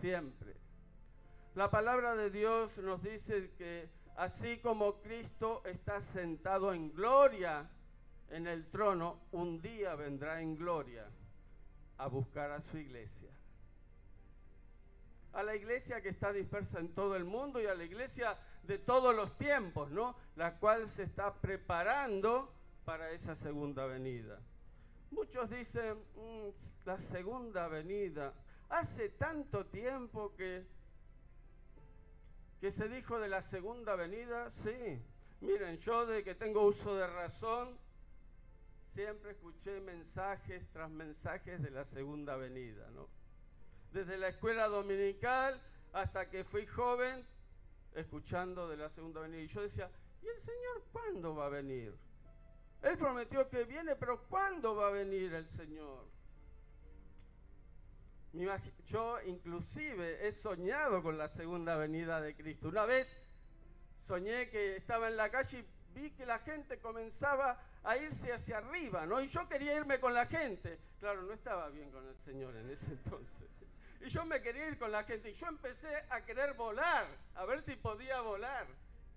siempre. 0.00 0.65
La 1.56 1.70
palabra 1.70 2.14
de 2.14 2.28
Dios 2.28 2.76
nos 2.76 3.02
dice 3.02 3.50
que 3.56 3.88
así 4.18 4.58
como 4.58 5.00
Cristo 5.00 5.62
está 5.64 6.02
sentado 6.02 6.74
en 6.74 6.92
gloria 6.92 7.66
en 8.28 8.46
el 8.46 8.66
trono, 8.66 9.20
un 9.32 9.62
día 9.62 9.94
vendrá 9.94 10.42
en 10.42 10.54
gloria 10.54 11.06
a 11.96 12.08
buscar 12.08 12.50
a 12.50 12.60
su 12.60 12.76
iglesia. 12.76 13.30
A 15.32 15.42
la 15.42 15.56
iglesia 15.56 16.02
que 16.02 16.10
está 16.10 16.30
dispersa 16.30 16.78
en 16.78 16.94
todo 16.94 17.16
el 17.16 17.24
mundo 17.24 17.58
y 17.58 17.64
a 17.64 17.74
la 17.74 17.84
iglesia 17.84 18.36
de 18.64 18.76
todos 18.76 19.16
los 19.16 19.38
tiempos, 19.38 19.90
¿no? 19.90 20.14
La 20.36 20.58
cual 20.58 20.90
se 20.90 21.04
está 21.04 21.32
preparando 21.32 22.52
para 22.84 23.12
esa 23.12 23.34
segunda 23.36 23.86
venida. 23.86 24.38
Muchos 25.10 25.48
dicen, 25.48 25.94
mm, 26.16 26.48
la 26.84 26.98
segunda 26.98 27.66
venida, 27.68 28.34
hace 28.68 29.08
tanto 29.08 29.64
tiempo 29.64 30.34
que 30.36 30.75
que 32.60 32.72
se 32.72 32.88
dijo 32.88 33.18
de 33.18 33.28
la 33.28 33.42
segunda 33.50 33.96
venida, 33.96 34.50
sí. 34.64 35.02
Miren, 35.40 35.78
yo 35.80 36.06
de 36.06 36.24
que 36.24 36.34
tengo 36.34 36.62
uso 36.62 36.96
de 36.96 37.06
razón, 37.06 37.78
siempre 38.94 39.32
escuché 39.32 39.80
mensajes 39.80 40.66
tras 40.72 40.90
mensajes 40.90 41.62
de 41.62 41.70
la 41.70 41.84
segunda 41.86 42.36
venida, 42.36 42.88
¿no? 42.92 43.08
Desde 43.92 44.16
la 44.16 44.28
escuela 44.28 44.68
dominical 44.68 45.60
hasta 45.92 46.28
que 46.30 46.44
fui 46.44 46.66
joven, 46.66 47.26
escuchando 47.94 48.68
de 48.68 48.78
la 48.78 48.88
segunda 48.90 49.20
venida. 49.20 49.42
Y 49.42 49.48
yo 49.48 49.62
decía, 49.62 49.90
¿y 50.22 50.26
el 50.26 50.40
Señor 50.40 50.82
cuándo 50.92 51.34
va 51.34 51.46
a 51.46 51.50
venir? 51.50 51.94
Él 52.82 52.98
prometió 52.98 53.48
que 53.48 53.64
viene, 53.64 53.96
pero 53.96 54.22
¿cuándo 54.28 54.74
va 54.74 54.88
a 54.88 54.90
venir 54.90 55.32
el 55.34 55.48
Señor? 55.56 56.04
Yo 58.88 59.20
inclusive 59.22 60.26
he 60.26 60.32
soñado 60.32 61.02
con 61.02 61.16
la 61.16 61.28
segunda 61.30 61.76
venida 61.76 62.20
de 62.20 62.34
Cristo. 62.34 62.68
Una 62.68 62.84
vez 62.84 63.08
soñé 64.06 64.50
que 64.50 64.76
estaba 64.76 65.08
en 65.08 65.16
la 65.16 65.30
calle 65.30 65.60
y 65.60 65.98
vi 65.98 66.10
que 66.10 66.26
la 66.26 66.38
gente 66.40 66.78
comenzaba 66.78 67.58
a 67.82 67.96
irse 67.96 68.32
hacia 68.32 68.58
arriba, 68.58 69.06
¿no? 69.06 69.20
Y 69.20 69.28
yo 69.28 69.48
quería 69.48 69.76
irme 69.76 69.98
con 70.00 70.12
la 70.12 70.26
gente. 70.26 70.78
Claro, 71.00 71.22
no 71.22 71.32
estaba 71.32 71.70
bien 71.70 71.90
con 71.90 72.06
el 72.06 72.16
Señor 72.24 72.54
en 72.56 72.70
ese 72.70 72.84
entonces. 72.90 73.48
Y 74.04 74.10
yo 74.10 74.24
me 74.26 74.42
quería 74.42 74.68
ir 74.68 74.78
con 74.78 74.92
la 74.92 75.04
gente 75.04 75.30
y 75.30 75.34
yo 75.34 75.46
empecé 75.46 75.88
a 76.10 76.20
querer 76.20 76.54
volar, 76.54 77.06
a 77.34 77.44
ver 77.46 77.62
si 77.62 77.74
podía 77.76 78.20
volar. 78.20 78.66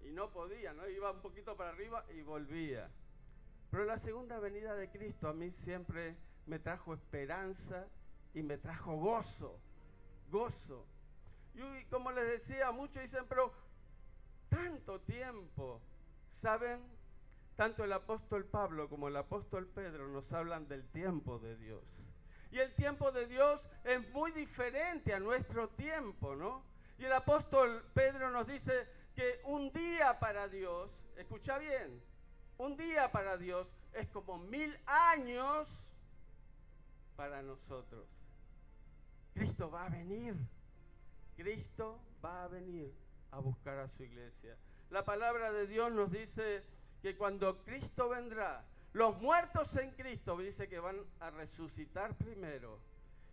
Y 0.06 0.12
no 0.12 0.30
podía, 0.30 0.74
¿no? 0.74 0.88
Iba 0.88 1.12
un 1.12 1.22
poquito 1.22 1.58
para 1.58 1.72
arriba 1.72 2.06
y 2.16 2.22
volvía. 2.22 2.90
Pero 3.70 3.84
la 3.84 4.00
segunda 4.00 4.40
venida 4.40 4.74
de 4.76 4.90
Cristo 4.90 5.28
a 5.28 5.34
mí 5.34 5.52
siempre 5.66 6.16
me 6.48 6.58
trajo 6.58 6.94
esperanza 6.94 7.86
y 8.34 8.44
me 8.44 8.58
trajo 8.58 8.96
gozo, 8.96 9.60
gozo. 10.30 10.86
Y 11.56 11.86
como 11.86 12.12
les 12.12 12.40
decía, 12.40 12.72
muchos 12.72 13.02
dicen, 13.02 13.26
pero 13.28 13.52
tanto 14.50 15.00
tiempo, 15.02 15.82
¿saben? 16.42 16.82
Tanto 17.56 17.84
el 17.84 17.92
apóstol 17.92 18.46
Pablo 18.46 18.88
como 18.88 19.08
el 19.08 19.18
apóstol 19.18 19.68
Pedro 19.68 20.08
nos 20.08 20.32
hablan 20.32 20.68
del 20.68 20.88
tiempo 20.90 21.40
de 21.40 21.58
Dios. 21.58 21.84
Y 22.52 22.60
el 22.60 22.74
tiempo 22.76 23.12
de 23.12 23.28
Dios 23.28 23.62
es 23.84 24.10
muy 24.12 24.32
diferente 24.32 25.14
a 25.14 25.20
nuestro 25.20 25.70
tiempo, 25.70 26.36
¿no? 26.36 26.64
Y 26.98 27.06
el 27.06 27.14
apóstol 27.14 27.84
Pedro 27.94 28.32
nos 28.32 28.48
dice 28.48 28.88
que 29.16 29.42
un 29.44 29.72
día 29.72 30.20
para 30.20 30.48
Dios, 30.48 30.90
escucha 31.18 31.58
bien, 31.58 32.02
un 32.58 32.76
día 32.76 33.12
para 33.12 33.38
Dios 33.38 33.68
es 33.94 34.08
como 34.10 34.38
mil 34.38 34.78
años 34.86 35.68
para 37.16 37.42
nosotros. 37.42 38.08
Cristo 39.40 39.72
va 39.72 39.86
a 39.86 39.90
venir. 39.90 40.36
Cristo 41.38 41.98
va 42.22 42.44
a 42.44 42.48
venir 42.50 42.94
a 43.32 43.40
buscar 43.40 43.80
a 43.80 43.88
su 43.88 44.04
iglesia. 44.04 44.58
La 44.90 45.06
palabra 45.06 45.54
de 45.54 45.66
Dios 45.66 45.94
nos 45.94 46.12
dice 46.12 46.66
que 47.02 47.16
cuando 47.16 47.64
Cristo 47.64 48.10
vendrá, 48.10 48.66
los 48.92 49.18
muertos 49.22 49.74
en 49.78 49.92
Cristo 49.92 50.38
dice 50.38 50.68
que 50.68 50.80
van 50.80 50.98
a 51.22 51.30
resucitar 51.30 52.18
primero. 52.18 52.80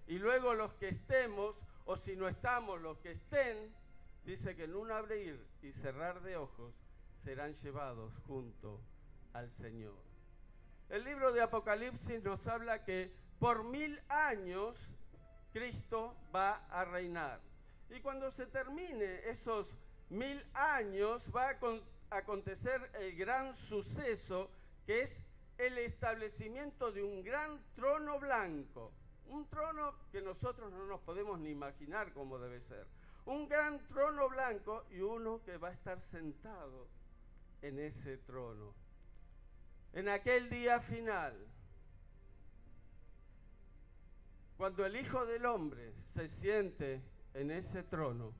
Y 0.07 0.21
luego 0.21 0.55
los 0.55 0.73
que 0.75 0.91
estemos, 0.91 1.57
o 1.87 1.97
si 1.97 2.15
no 2.15 2.29
estamos, 2.29 2.81
los 2.81 2.99
que 2.99 3.11
estén, 3.11 3.75
dice 4.25 4.55
que 4.55 4.65
en 4.65 4.77
un 4.77 4.93
abrir 4.93 5.45
y 5.61 5.73
cerrar 5.73 6.23
de 6.23 6.37
ojos 6.37 6.73
serán 7.25 7.57
llevados 7.65 8.13
junto 8.29 8.81
al 9.33 9.51
Señor. 9.57 9.97
El 10.89 11.03
libro 11.03 11.33
de 11.33 11.43
Apocalipsis 11.43 12.23
nos 12.23 12.47
habla 12.47 12.85
que 12.85 13.13
por 13.41 13.65
mil 13.65 14.01
años 14.09 14.79
Cristo 15.57 16.15
va 16.35 16.67
a 16.69 16.85
reinar. 16.85 17.41
Y 17.89 18.01
cuando 18.01 18.31
se 18.33 18.45
termine 18.45 19.27
esos 19.31 19.67
mil 20.11 20.45
años 20.53 21.25
va 21.35 21.49
a 22.11 22.17
acontecer 22.19 22.91
el 23.01 23.17
gran 23.17 23.57
suceso 23.69 24.51
que 24.85 25.05
es 25.05 25.11
el 25.57 25.79
establecimiento 25.79 26.93
de 26.93 27.03
un 27.03 27.25
gran 27.25 27.59
trono 27.75 28.19
blanco. 28.19 28.93
Un 29.29 29.49
trono 29.49 29.95
que 30.13 30.21
nosotros 30.21 30.71
no 30.71 30.85
nos 30.85 31.01
podemos 31.01 31.41
ni 31.41 31.53
imaginar 31.53 32.13
cómo 32.13 32.39
debe 32.39 32.61
ser. 32.61 32.87
Un 33.25 33.49
gran 33.49 33.79
trono 33.89 34.29
blanco 34.29 34.85
y 34.91 35.01
uno 35.01 35.43
que 35.43 35.57
va 35.57 35.69
a 35.69 35.73
estar 35.73 35.99
sentado 36.11 36.87
en 37.63 37.79
ese 37.79 38.19
trono. 38.19 38.75
En 39.95 40.11
aquel 40.11 40.51
día 40.51 40.81
final, 40.81 41.35
cuando 44.57 44.87
el 44.87 44.97
Hijo 44.97 45.27
del 45.27 45.45
Hombre 45.45 45.93
se 46.15 46.29
siente 46.41 47.03
en 47.35 47.51
ese 47.51 47.83
trono, 47.85 48.33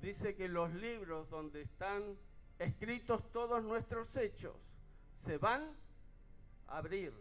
dice 0.00 0.36
que 0.36 0.48
los 0.48 0.72
libros 0.74 1.28
donde 1.30 1.62
están 1.62 2.16
escritos 2.58 3.20
todos 3.32 3.62
nuestros 3.62 4.14
hechos 4.16 4.56
se 5.26 5.38
van 5.38 5.76
a 6.68 6.78
abrir. 6.78 7.12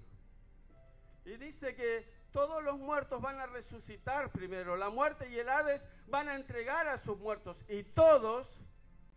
Y 1.25 1.37
dice 1.37 1.75
que 1.75 2.05
todos 2.31 2.63
los 2.63 2.77
muertos 2.77 3.21
van 3.21 3.39
a 3.39 3.45
resucitar 3.47 4.31
primero. 4.31 4.75
La 4.75 4.89
muerte 4.89 5.29
y 5.29 5.39
el 5.39 5.49
Hades 5.49 5.81
van 6.07 6.27
a 6.29 6.35
entregar 6.35 6.87
a 6.87 6.99
sus 7.03 7.17
muertos. 7.17 7.57
Y 7.69 7.83
todos, 7.83 8.47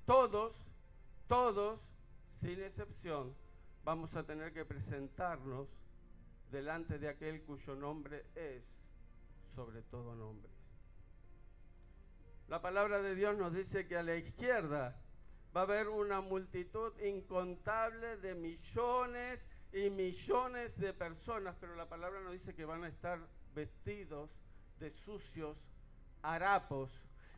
todos, 0.07 0.55
todos, 1.27 1.81
sin 2.41 2.63
excepción, 2.63 3.35
vamos 3.85 4.15
a 4.15 4.23
tener 4.23 4.53
que 4.53 4.65
presentarnos 4.65 5.69
delante 6.51 6.99
de 6.99 7.09
aquel 7.09 7.43
cuyo 7.43 7.75
nombre 7.75 8.25
es 8.35 8.63
sobre 9.57 9.81
todo 9.83 10.15
nombres. 10.15 10.53
La 12.49 12.61
palabra 12.61 13.01
de 13.01 13.15
Dios 13.15 13.37
nos 13.37 13.55
dice 13.55 13.89
que 13.89 13.97
a 13.97 14.03
la 14.03 14.15
izquierda 14.15 14.95
va 15.57 15.61
a 15.61 15.65
haber 15.65 15.89
una 15.89 16.21
multitud 16.21 16.93
incontable 17.01 18.19
de 18.19 18.35
millones 18.35 19.41
y 19.73 19.89
millones 19.91 20.77
de 20.77 20.93
personas, 20.93 21.57
pero 21.59 21.75
la 21.75 21.89
palabra 21.89 22.21
nos 22.21 22.33
dice 22.33 22.55
que 22.55 22.67
van 22.67 22.85
a 22.85 22.89
estar 22.89 23.19
vestidos 23.55 24.31
de 24.79 24.93
sucios 24.93 25.57
harapos 26.23 26.91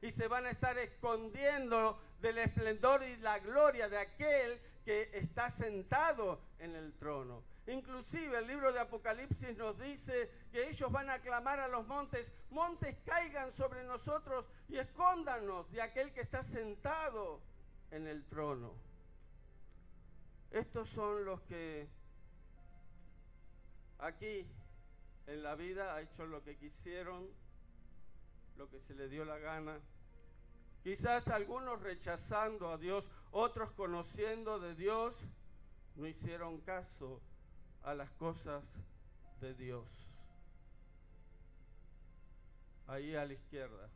y 0.03 0.11
se 0.13 0.27
van 0.27 0.47
a 0.47 0.51
estar 0.51 0.77
escondiendo 0.77 2.01
del 2.21 2.39
esplendor 2.39 3.05
y 3.05 3.17
la 3.19 3.39
gloria 3.39 3.89
de 3.89 3.99
aquel 3.99 4.61
que 4.85 5.11
está 5.13 5.51
sentado 5.53 6.41
en 6.59 6.75
el 6.75 6.93
trono. 6.95 7.43
Inclusive 7.69 8.39
el 8.39 8.47
libro 8.47 8.73
de 8.73 8.81
Apocalipsis 8.81 9.55
nos 9.59 9.79
dice 9.79 10.31
que 10.51 10.71
ellos 10.71 10.91
van 10.91 11.11
a 11.11 11.19
clamar 11.19 11.61
a 11.61 11.69
los 11.69 11.87
montes, 11.87 12.27
montes 12.51 12.97
caigan 13.05 13.53
sobre 13.53 13.85
nosotros 13.85 14.47
y 14.71 14.79
escóndanos 14.79 15.71
de 15.71 15.83
aquel 15.83 16.11
que 16.15 16.23
está 16.23 16.43
sentado 16.45 17.43
en 17.91 18.07
el 18.07 18.25
trono. 18.25 18.73
Estos 20.51 20.89
son 20.91 21.27
los 21.27 21.43
que 21.43 21.87
aquí 23.99 24.47
en 25.27 25.43
la 25.43 25.55
vida 25.55 25.95
ha 25.95 26.01
hecho 26.01 26.25
lo 26.25 26.43
que 26.43 26.57
quisieron, 26.57 27.29
lo 28.57 28.71
que 28.71 28.81
se 28.81 28.95
le 28.95 29.11
dio 29.11 29.27
la 29.27 29.37
gana. 29.37 29.79
Quizás 30.83 31.29
algunos 31.29 31.83
rechazando 31.83 32.73
a 32.73 32.79
Dios, 32.79 33.05
otros 33.31 33.71
conociendo 33.73 34.59
de 34.59 34.75
Dios, 34.75 35.15
no 35.97 36.07
hicieron 36.07 36.63
caso 36.63 37.21
a 37.85 37.95
las 37.95 38.11
cosas 38.13 38.63
de 39.41 39.55
Dios. 39.55 39.85
Ahí 42.87 43.15
a 43.15 43.25
la 43.25 43.35
izquierda. 43.35 43.89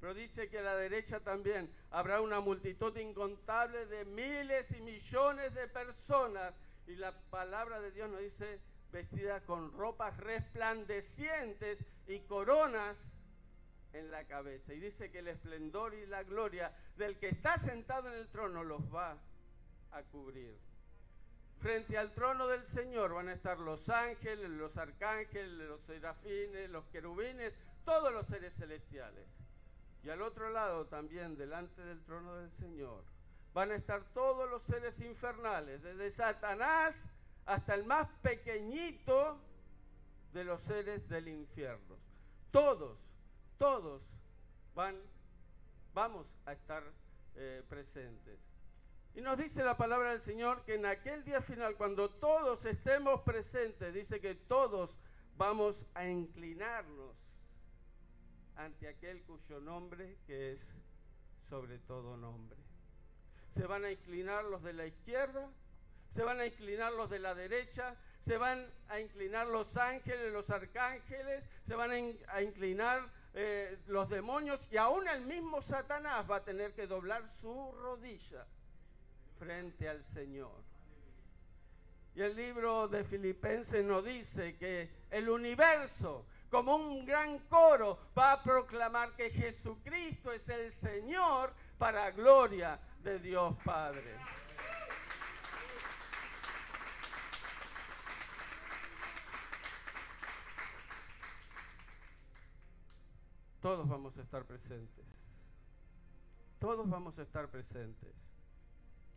Pero 0.00 0.14
dice 0.14 0.48
que 0.48 0.58
a 0.58 0.62
la 0.62 0.76
derecha 0.76 1.20
también 1.20 1.70
habrá 1.90 2.20
una 2.20 2.40
multitud 2.40 2.96
incontable 2.96 3.86
de 3.86 4.04
miles 4.04 4.66
y 4.76 4.80
millones 4.82 5.54
de 5.54 5.68
personas. 5.68 6.54
Y 6.86 6.96
la 6.96 7.12
palabra 7.30 7.80
de 7.80 7.90
Dios 7.90 8.10
nos 8.10 8.20
dice 8.20 8.60
vestida 8.92 9.40
con 9.40 9.72
ropas 9.72 10.16
resplandecientes 10.18 11.78
y 12.06 12.20
coronas 12.20 12.96
en 13.92 14.10
la 14.10 14.24
cabeza. 14.24 14.74
Y 14.74 14.80
dice 14.80 15.10
que 15.10 15.20
el 15.20 15.28
esplendor 15.28 15.94
y 15.94 16.06
la 16.06 16.22
gloria 16.22 16.72
del 16.96 17.18
que 17.18 17.28
está 17.28 17.58
sentado 17.58 18.08
en 18.08 18.18
el 18.18 18.28
trono 18.28 18.62
los 18.62 18.82
va 18.94 19.16
a 19.92 20.02
cubrir. 20.04 20.56
Frente 21.60 21.96
al 21.96 22.12
trono 22.12 22.46
del 22.46 22.64
Señor 22.66 23.14
van 23.14 23.28
a 23.28 23.32
estar 23.32 23.58
los 23.58 23.88
ángeles, 23.88 24.50
los 24.50 24.76
arcángeles, 24.76 25.68
los 25.68 25.80
serafines, 25.82 26.70
los 26.70 26.84
querubines, 26.86 27.52
todos 27.84 28.12
los 28.12 28.26
seres 28.26 28.52
celestiales. 28.58 29.26
Y 30.04 30.10
al 30.10 30.22
otro 30.22 30.50
lado 30.50 30.86
también, 30.86 31.36
delante 31.36 31.82
del 31.82 32.00
trono 32.04 32.36
del 32.36 32.50
Señor, 32.52 33.02
van 33.52 33.72
a 33.72 33.76
estar 33.76 34.04
todos 34.12 34.48
los 34.48 34.62
seres 34.64 34.98
infernales, 35.00 35.82
desde 35.82 36.12
Satanás 36.12 36.94
hasta 37.46 37.74
el 37.74 37.84
más 37.84 38.08
pequeñito 38.22 39.38
de 40.32 40.44
los 40.44 40.60
seres 40.62 41.08
del 41.08 41.28
infierno. 41.28 41.96
Todos, 42.50 42.98
todos 43.58 44.02
van, 44.74 44.96
vamos 45.94 46.26
a 46.44 46.52
estar 46.52 46.82
eh, 47.36 47.62
presentes. 47.68 48.38
Y 49.16 49.22
nos 49.22 49.38
dice 49.38 49.64
la 49.64 49.78
palabra 49.78 50.10
del 50.10 50.20
Señor 50.20 50.62
que 50.66 50.74
en 50.74 50.84
aquel 50.84 51.24
día 51.24 51.40
final, 51.40 51.74
cuando 51.76 52.10
todos 52.10 52.62
estemos 52.66 53.22
presentes, 53.22 53.94
dice 53.94 54.20
que 54.20 54.34
todos 54.34 54.90
vamos 55.38 55.74
a 55.94 56.06
inclinarnos 56.06 57.16
ante 58.56 58.86
aquel 58.86 59.22
cuyo 59.22 59.58
nombre 59.60 60.18
que 60.26 60.52
es 60.52 60.60
sobre 61.48 61.78
todo 61.78 62.18
nombre. 62.18 62.58
se 63.54 63.66
van 63.66 63.86
a 63.86 63.90
inclinar 63.90 64.44
los 64.44 64.62
de 64.62 64.74
la 64.74 64.84
izquierda, 64.84 65.48
se 66.14 66.22
van 66.22 66.38
a 66.40 66.46
inclinar 66.46 66.92
los 66.92 67.08
de 67.08 67.18
la 67.18 67.34
derecha, 67.34 67.96
se 68.26 68.36
van 68.36 68.70
a 68.88 69.00
inclinar 69.00 69.46
los 69.46 69.74
ángeles, 69.78 70.30
los 70.30 70.50
arcángeles, 70.50 71.42
se 71.66 71.74
van 71.74 71.90
a, 71.90 72.42
inclinar 72.42 73.08
eh, 73.32 73.78
los 73.86 74.10
demonios 74.10 74.60
y 74.70 74.76
aún 74.76 75.08
el 75.08 75.24
mismo 75.24 75.62
Satanás 75.62 76.30
va 76.30 76.36
a 76.36 76.44
tener 76.44 76.74
que 76.74 76.86
doblar 76.86 77.22
su 77.40 77.72
rodilla 77.80 78.44
frente 79.38 79.88
al 79.88 80.04
Señor. 80.14 80.52
Y 82.14 82.22
el 82.22 82.34
libro 82.34 82.88
de 82.88 83.04
Filipenses 83.04 83.84
nos 83.84 84.04
dice 84.04 84.56
que 84.56 84.88
el 85.10 85.28
universo, 85.28 86.24
como 86.50 86.74
un 86.76 87.04
gran 87.04 87.38
coro, 87.40 87.98
va 88.16 88.32
a 88.32 88.42
proclamar 88.42 89.14
que 89.16 89.30
Jesucristo 89.30 90.32
es 90.32 90.48
el 90.48 90.72
Señor 90.80 91.52
para 91.76 92.10
gloria 92.12 92.80
de 93.02 93.18
Dios 93.18 93.54
Padre. 93.64 94.16
Todos 103.60 103.86
vamos 103.88 104.16
a 104.16 104.22
estar 104.22 104.44
presentes. 104.44 105.04
Todos 106.60 106.88
vamos 106.88 107.18
a 107.18 107.22
estar 107.22 107.48
presentes 107.48 108.25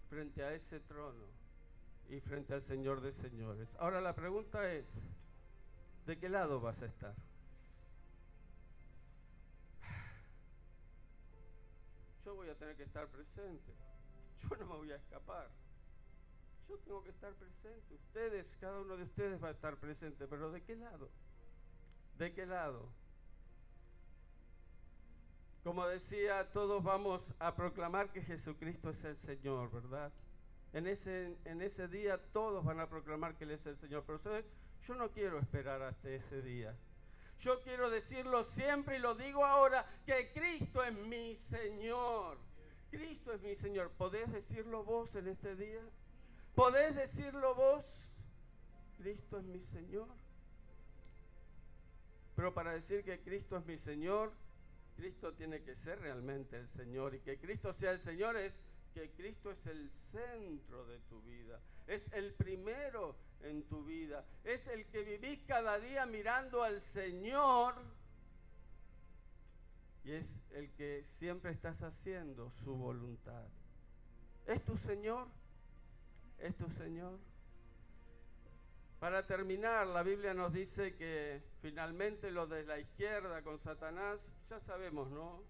frente 0.09 0.43
a 0.43 0.53
ese 0.53 0.79
trono 0.81 1.25
y 2.09 2.19
frente 2.21 2.53
al 2.53 2.63
Señor 2.63 3.01
de 3.01 3.13
señores. 3.13 3.69
Ahora 3.77 4.01
la 4.01 4.15
pregunta 4.15 4.71
es, 4.73 4.85
¿de 6.05 6.17
qué 6.17 6.27
lado 6.27 6.59
vas 6.59 6.81
a 6.81 6.87
estar? 6.87 7.15
Yo 12.25 12.35
voy 12.35 12.49
a 12.49 12.55
tener 12.55 12.75
que 12.75 12.83
estar 12.83 13.07
presente. 13.07 13.73
Yo 14.41 14.55
no 14.57 14.65
me 14.65 14.75
voy 14.77 14.91
a 14.91 14.95
escapar. 14.95 15.49
Yo 16.67 16.77
tengo 16.79 17.03
que 17.03 17.09
estar 17.09 17.33
presente. 17.33 17.93
Ustedes, 17.93 18.45
cada 18.59 18.81
uno 18.81 18.97
de 18.97 19.03
ustedes 19.03 19.43
va 19.43 19.49
a 19.49 19.51
estar 19.51 19.77
presente, 19.77 20.27
pero 20.27 20.51
¿de 20.51 20.63
qué 20.63 20.75
lado? 20.75 21.09
¿De 22.17 22.33
qué 22.33 22.45
lado? 22.45 22.89
Como 25.63 25.85
decía, 25.87 26.47
todos 26.53 26.83
vamos 26.83 27.21
a 27.39 27.53
proclamar 27.55 28.11
que 28.11 28.21
Jesucristo 28.21 28.91
es 28.91 29.03
el 29.03 29.17
Señor, 29.17 29.71
¿verdad? 29.71 30.11
En 30.73 30.87
ese, 30.87 31.35
en 31.45 31.61
ese 31.61 31.87
día 31.87 32.17
todos 32.31 32.63
van 32.63 32.79
a 32.79 32.87
proclamar 32.87 33.35
que 33.35 33.43
Él 33.43 33.51
es 33.51 33.65
el 33.65 33.77
Señor. 33.79 34.03
Pero 34.05 34.19
¿sabes? 34.19 34.45
Yo 34.87 34.95
no 34.95 35.09
quiero 35.09 35.39
esperar 35.39 35.81
hasta 35.81 36.09
ese 36.09 36.41
día. 36.41 36.75
Yo 37.41 37.61
quiero 37.61 37.89
decirlo 37.89 38.43
siempre 38.55 38.97
y 38.97 38.99
lo 38.99 39.15
digo 39.15 39.45
ahora, 39.45 39.85
que 40.05 40.31
Cristo 40.33 40.83
es 40.83 40.93
mi 40.93 41.37
Señor. 41.49 42.37
Cristo 42.91 43.33
es 43.33 43.41
mi 43.41 43.55
Señor. 43.55 43.91
¿Podés 43.91 44.31
decirlo 44.31 44.83
vos 44.83 45.13
en 45.15 45.27
este 45.27 45.55
día? 45.55 45.81
¿Podés 46.55 46.95
decirlo 46.95 47.55
vos? 47.55 47.85
Cristo 48.97 49.39
es 49.39 49.45
mi 49.45 49.63
Señor. 49.67 50.07
Pero 52.35 52.53
para 52.53 52.73
decir 52.73 53.03
que 53.03 53.19
Cristo 53.19 53.57
es 53.57 53.65
mi 53.65 53.77
Señor, 53.79 54.31
Cristo 54.99 55.31
tiene 55.31 55.61
que 55.61 55.75
ser 55.77 55.97
realmente 56.01 56.57
el 56.57 56.67
Señor 56.71 57.15
y 57.15 57.21
que 57.21 57.37
Cristo 57.37 57.73
sea 57.75 57.91
el 57.91 58.03
Señor 58.03 58.35
es 58.35 58.51
que 58.93 59.09
Cristo 59.11 59.49
es 59.49 59.65
el 59.65 59.89
centro 60.11 60.85
de 60.87 60.99
tu 61.09 61.21
vida, 61.21 61.57
es 61.87 62.01
el 62.11 62.33
primero 62.33 63.15
en 63.41 63.63
tu 63.69 63.85
vida, 63.85 64.25
es 64.43 64.59
el 64.67 64.85
que 64.87 65.03
vivís 65.03 65.39
cada 65.47 65.79
día 65.79 66.05
mirando 66.05 66.63
al 66.63 66.81
Señor 66.91 67.75
y 70.03 70.11
es 70.11 70.25
el 70.51 70.69
que 70.71 71.05
siempre 71.17 71.51
estás 71.51 71.81
haciendo 71.81 72.51
su 72.65 72.75
voluntad. 72.75 73.47
¿Es 74.47 74.61
tu 74.65 74.77
Señor? 74.79 75.27
¿Es 76.39 76.53
tu 76.57 76.69
Señor? 76.71 77.17
Para 78.99 79.25
terminar, 79.25 79.87
la 79.87 80.03
Biblia 80.03 80.33
nos 80.33 80.51
dice 80.51 80.97
que 80.97 81.41
finalmente 81.61 82.31
lo 82.31 82.47
de 82.47 82.65
la 82.65 82.79
izquierda 82.79 83.41
con 83.43 83.59
Satanás, 83.59 84.19
ya 84.49 84.59
sabemos, 84.61 85.09
¿no? 85.11 85.43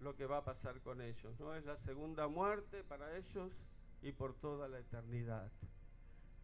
Lo 0.00 0.16
que 0.16 0.26
va 0.26 0.38
a 0.38 0.44
pasar 0.44 0.80
con 0.80 1.00
ellos, 1.00 1.38
¿no? 1.38 1.54
Es 1.54 1.64
la 1.64 1.76
segunda 1.78 2.26
muerte 2.26 2.82
para 2.84 3.16
ellos 3.16 3.52
y 4.00 4.12
por 4.12 4.34
toda 4.34 4.66
la 4.68 4.78
eternidad. 4.78 5.50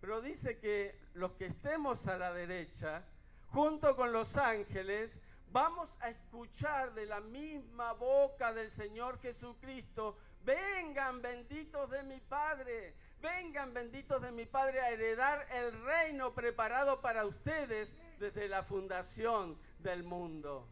Pero 0.01 0.21
dice 0.21 0.59
que 0.59 0.95
los 1.15 1.33
que 1.33 1.47
estemos 1.47 2.07
a 2.07 2.19
la 2.19 2.33
derecha, 2.33 3.03
junto 3.49 3.97
con 3.97 4.13
los 4.13 4.37
ángeles, 4.37 5.11
vamos 5.51 5.89
a 6.01 6.11
escuchar 6.11 6.93
de 6.95 7.07
la 7.07 7.21
misma 7.21 7.95
boca 7.95 8.53
del 8.53 8.71
Señor 8.73 9.19
Jesucristo, 9.21 10.19
vengan 10.45 11.21
benditos 11.23 11.91
de 11.91 12.03
mi 12.03 12.21
Padre, 12.21 12.95
vengan 13.21 13.73
benditos 13.73 14.21
de 14.23 14.31
mi 14.31 14.45
Padre 14.45 14.81
a 14.81 14.91
heredar 14.91 15.47
el 15.51 15.73
reino 15.83 16.33
preparado 16.33 17.01
para 17.01 17.25
ustedes 17.25 17.91
desde 18.21 18.49
la 18.49 18.63
fundación 18.63 19.59
del 19.81 20.05
mundo. 20.05 20.69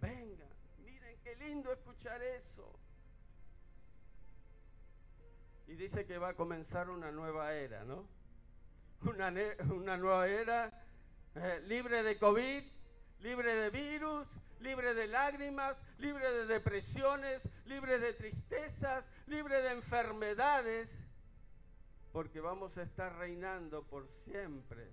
Vengan, 0.00 0.48
miren 0.84 1.16
qué 1.22 1.36
lindo 1.36 1.72
escuchar 1.72 2.22
eso. 2.22 2.78
Y 5.66 5.74
dice 5.74 6.06
que 6.06 6.18
va 6.18 6.30
a 6.30 6.34
comenzar 6.34 6.90
una 6.90 7.10
nueva 7.10 7.54
era, 7.54 7.84
¿no? 7.84 8.06
Una, 9.02 9.32
una 9.72 9.96
nueva 9.96 10.28
era 10.28 10.72
eh, 11.34 11.60
libre 11.66 12.02
de 12.02 12.18
COVID, 12.18 12.62
libre 13.20 13.54
de 13.54 13.70
virus, 13.70 14.26
libre 14.60 14.94
de 14.94 15.06
lágrimas, 15.06 15.76
libre 15.98 16.30
de 16.30 16.46
depresiones, 16.46 17.42
libre 17.66 17.98
de 17.98 18.12
tristezas, 18.14 19.04
libre 19.26 19.60
de 19.62 19.72
enfermedades 19.72 20.88
porque 22.16 22.40
vamos 22.40 22.74
a 22.78 22.82
estar 22.82 23.14
reinando 23.18 23.82
por 23.82 24.08
siempre 24.24 24.88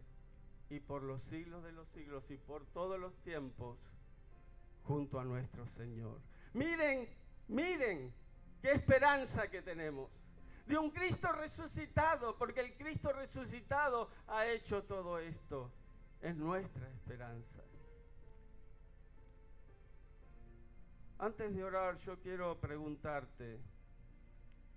y 0.70 0.82
por 0.82 1.04
los 1.04 1.24
siglos 1.30 1.63
de 1.63 1.72
los 1.72 1.88
siglos 1.92 2.22
y 2.30 2.36
por 2.36 2.66
todos 2.74 3.00
los 3.00 3.16
tiempos 3.22 3.78
junto 4.84 5.19
a 5.19 5.24
nuestro 5.24 5.67
Señor. 5.78 6.19
Miren, 6.54 7.10
miren 7.48 8.13
qué 8.62 8.72
esperanza 8.72 9.50
que 9.50 9.62
tenemos 9.62 10.10
de 10.65 10.78
un 10.78 10.91
Cristo 10.91 11.32
resucitado, 11.32 12.38
porque 12.38 12.62
el 12.62 12.74
Cristo 12.76 13.12
resucitado 13.12 14.10
ha 14.28 14.46
hecho 14.48 14.84
todo 14.84 15.19
esto. 15.19 15.72
Es 16.22 16.36
nuestra 16.36 16.89
esperanza. 16.89 17.63
Antes 21.19 21.54
de 21.54 21.63
orar, 21.63 21.98
yo 22.00 22.17
quiero 22.19 22.60
preguntarte, 22.60 23.60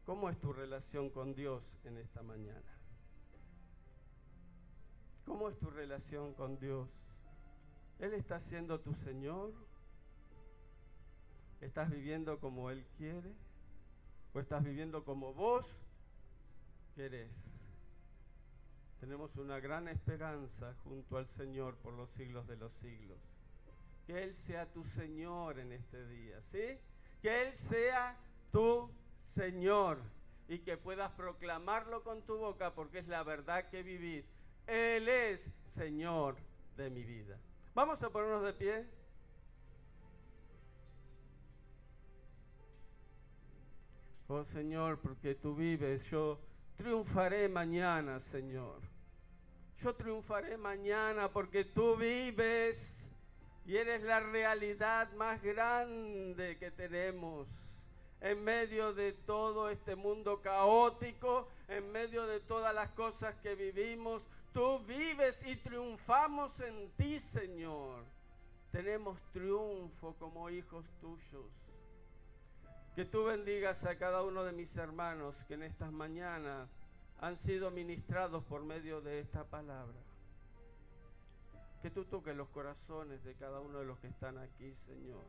¿Cómo 0.06 0.30
es 0.30 0.38
tu 0.38 0.52
relación 0.52 1.10
con 1.10 1.34
Dios 1.34 1.64
en 1.82 1.96
esta 1.98 2.22
mañana? 2.22 2.78
¿Cómo 5.24 5.48
es 5.48 5.58
tu 5.58 5.68
relación 5.68 6.32
con 6.34 6.60
Dios? 6.60 6.88
¿Él 7.98 8.14
está 8.14 8.38
siendo 8.42 8.78
tu 8.78 8.94
Señor? 9.04 9.52
¿Estás 11.60 11.90
viviendo 11.90 12.38
como 12.38 12.70
Él 12.70 12.84
quiere? 12.98 13.32
¿O 14.34 14.40
estás 14.40 14.62
viviendo 14.62 15.04
como 15.04 15.32
vos 15.32 15.66
querés? 16.94 17.30
Tenemos 19.00 19.34
una 19.36 19.60
gran 19.60 19.88
esperanza 19.88 20.74
junto 20.84 21.18
al 21.18 21.26
Señor 21.36 21.76
por 21.76 21.92
los 21.94 22.10
siglos 22.10 22.46
de 22.46 22.56
los 22.56 22.72
siglos. 22.82 23.18
Que 24.06 24.22
Él 24.22 24.36
sea 24.46 24.66
tu 24.66 24.84
Señor 24.84 25.58
en 25.58 25.72
este 25.72 26.06
día, 26.08 26.40
¿sí? 26.52 26.78
Que 27.22 27.42
Él 27.42 27.54
sea 27.68 28.16
tu 28.52 28.90
Señor 29.34 29.98
y 30.48 30.60
que 30.60 30.76
puedas 30.76 31.12
proclamarlo 31.12 32.02
con 32.02 32.22
tu 32.22 32.36
boca 32.36 32.74
porque 32.74 32.98
es 32.98 33.08
la 33.08 33.22
verdad 33.22 33.68
que 33.68 33.82
vivís. 33.82 34.24
Él 34.66 35.08
es 35.08 35.40
Señor 35.74 36.36
de 36.76 36.90
mi 36.90 37.02
vida. 37.02 37.38
Vamos 37.74 38.02
a 38.02 38.10
ponernos 38.10 38.44
de 38.44 38.52
pie. 38.52 38.86
Oh 44.28 44.44
Señor, 44.44 44.98
porque 44.98 45.36
tú 45.36 45.54
vives, 45.54 46.04
yo 46.10 46.38
triunfaré 46.76 47.48
mañana, 47.48 48.20
Señor. 48.32 48.80
Yo 49.80 49.94
triunfaré 49.94 50.56
mañana 50.56 51.28
porque 51.28 51.64
tú 51.64 51.94
vives 51.96 52.76
y 53.66 53.76
eres 53.76 54.02
la 54.02 54.18
realidad 54.18 55.12
más 55.12 55.40
grande 55.42 56.56
que 56.58 56.72
tenemos 56.72 57.46
en 58.20 58.42
medio 58.42 58.92
de 58.94 59.12
todo 59.12 59.68
este 59.70 59.94
mundo 59.94 60.40
caótico, 60.40 61.48
en 61.68 61.92
medio 61.92 62.26
de 62.26 62.40
todas 62.40 62.74
las 62.74 62.90
cosas 62.90 63.34
que 63.36 63.54
vivimos. 63.54 64.22
Tú 64.52 64.80
vives 64.80 65.38
y 65.46 65.54
triunfamos 65.56 66.58
en 66.60 66.90
ti, 66.96 67.20
Señor. 67.20 68.02
Tenemos 68.72 69.20
triunfo 69.32 70.14
como 70.18 70.50
hijos 70.50 70.84
tuyos. 71.00 71.65
Que 72.96 73.04
tú 73.04 73.24
bendigas 73.24 73.84
a 73.84 73.96
cada 73.96 74.22
uno 74.22 74.42
de 74.42 74.52
mis 74.52 74.74
hermanos 74.74 75.34
que 75.46 75.52
en 75.52 75.64
estas 75.64 75.92
mañanas 75.92 76.66
han 77.20 77.36
sido 77.42 77.70
ministrados 77.70 78.42
por 78.44 78.64
medio 78.64 79.02
de 79.02 79.20
esta 79.20 79.44
palabra. 79.44 79.98
Que 81.82 81.90
tú 81.90 82.06
toques 82.06 82.34
los 82.34 82.48
corazones 82.48 83.22
de 83.22 83.34
cada 83.34 83.60
uno 83.60 83.80
de 83.80 83.84
los 83.84 83.98
que 83.98 84.06
están 84.06 84.38
aquí, 84.38 84.74
Señor. 84.86 85.22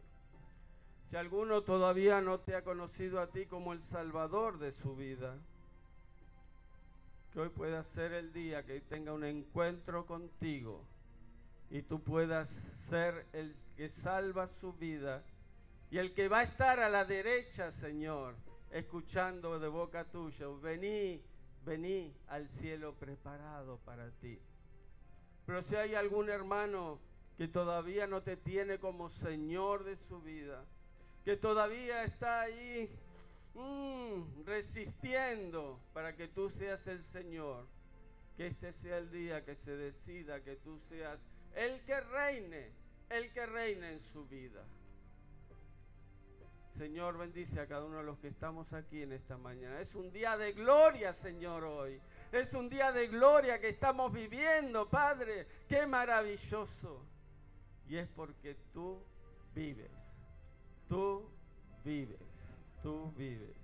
Si 1.10 1.18
alguno 1.18 1.62
todavía 1.64 2.22
no 2.22 2.40
te 2.40 2.56
ha 2.56 2.64
conocido 2.64 3.20
a 3.20 3.28
ti 3.28 3.46
como 3.48 3.74
el 3.74 3.82
Salvador 3.92 4.60
de 4.60 4.72
su 4.82 4.96
vida, 4.96 5.36
que 7.34 7.42
hoy 7.42 7.50
pueda 7.50 7.84
ser 7.96 8.14
el 8.14 8.32
día 8.32 8.64
que 8.64 8.80
tenga 8.80 9.12
un 9.12 9.26
encuentro 9.26 10.06
contigo 10.06 10.86
y 11.70 11.82
tú 11.82 12.00
puedas 12.00 12.48
ser 12.90 13.26
el 13.34 13.54
que 13.76 13.90
salva 14.04 14.48
su 14.62 14.72
vida 14.72 15.22
y 15.90 15.98
el 15.98 16.14
que 16.14 16.28
va 16.28 16.40
a 16.40 16.44
estar 16.44 16.80
a 16.80 16.90
la 16.90 17.06
derecha, 17.06 17.72
Señor, 17.72 18.36
escuchando 18.72 19.60
de 19.60 19.68
boca 19.68 20.04
tuya, 20.06 20.48
vení, 20.62 21.22
vení 21.66 22.14
al 22.28 22.48
cielo 22.60 22.94
preparado 22.96 23.78
para 23.86 24.10
ti. 24.12 24.40
Pero 25.46 25.64
si 25.64 25.76
hay 25.76 25.96
algún 25.96 26.30
hermano 26.30 27.00
que 27.38 27.48
todavía 27.48 28.06
no 28.06 28.22
te 28.22 28.36
tiene 28.36 28.80
como 28.80 29.10
Señor 29.10 29.86
de 29.86 29.96
su 29.96 30.22
vida, 30.22 30.66
que 31.24 31.38
todavía 31.38 32.04
está 32.04 32.42
ahí 32.42 32.90
mm, 33.54 34.46
resistiendo 34.46 35.80
para 35.94 36.16
que 36.16 36.28
tú 36.28 36.50
seas 36.50 36.86
el 36.88 37.04
Señor. 37.04 37.66
Que 38.36 38.48
este 38.48 38.74
sea 38.74 38.98
el 39.00 39.10
día 39.10 39.44
que 39.44 39.56
se 39.56 39.72
decida 39.72 40.44
que 40.44 40.58
tú 40.58 40.80
seas 40.90 41.20
el 41.56 41.82
que 41.82 42.00
reine, 42.02 42.72
el 43.10 43.32
que 43.32 43.46
reine 43.46 43.94
en 43.94 44.00
su 44.14 44.26
vida. 44.28 44.64
Señor, 46.78 47.18
bendice 47.18 47.60
a 47.60 47.66
cada 47.66 47.86
uno 47.86 47.98
de 47.98 48.04
los 48.04 48.20
que 48.20 48.28
estamos 48.28 48.72
aquí 48.72 49.02
en 49.02 49.12
esta 49.12 49.36
mañana. 49.36 49.82
Es 49.82 49.96
un 49.96 50.12
día 50.12 50.38
de 50.38 50.54
gloria, 50.54 51.12
Señor, 51.14 51.64
hoy. 51.64 52.00
Es 52.32 52.54
un 52.54 52.70
día 52.70 52.92
de 52.92 53.08
gloria 53.08 53.60
que 53.60 53.70
estamos 53.70 54.14
viviendo, 54.14 54.88
Padre. 54.88 55.48
Qué 55.68 55.88
maravilloso. 55.88 57.04
Y 57.90 57.98
es 57.98 58.08
porque 58.10 58.56
tú 58.74 59.02
vives. 59.56 59.90
Tú 60.88 61.28
vives, 61.84 62.20
tú 62.84 63.12
vives. 63.18 63.56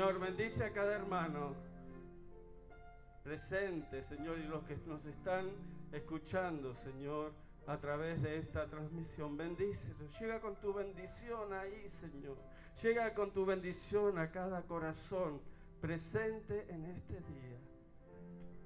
bendice 0.00 0.64
a 0.64 0.72
cada 0.72 0.94
hermano 0.94 1.54
presente, 3.22 4.02
Señor, 4.04 4.38
y 4.38 4.44
los 4.44 4.64
que 4.64 4.76
nos 4.86 5.04
están 5.04 5.50
escuchando, 5.92 6.74
Señor, 6.82 7.32
a 7.66 7.76
través 7.76 8.22
de 8.22 8.38
esta 8.38 8.66
transmisión. 8.66 9.36
Bendícelos. 9.36 10.18
Llega 10.18 10.40
con 10.40 10.56
tu 10.56 10.72
bendición 10.72 11.52
ahí, 11.52 11.90
Señor. 12.00 12.36
Llega 12.82 13.12
con 13.14 13.32
tu 13.32 13.44
bendición 13.44 14.18
a 14.18 14.30
cada 14.30 14.62
corazón 14.62 15.40
presente 15.80 16.66
en 16.70 16.86
este 16.86 17.14
día. 17.14 17.58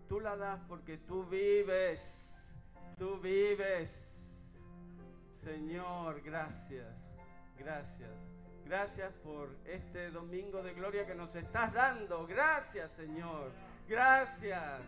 Tú 0.09 0.21
la 0.21 0.37
das 0.37 0.61
porque 0.69 0.97
tú 0.99 1.25
vives. 1.25 2.01
Tú 2.99 3.19
vives. 3.19 3.91
Señor, 5.43 6.23
gracias. 6.23 6.95
Gracias. 7.59 8.36
Gracias 8.66 9.12
por 9.22 9.48
este 9.64 10.11
domingo 10.11 10.61
de 10.61 10.74
gloria 10.74 11.07
que 11.07 11.14
nos 11.14 11.33
estás 11.37 11.72
dando. 11.72 12.26
Gracias, 12.26 12.90
Señor. 12.92 13.52
Gracias. 13.88 14.81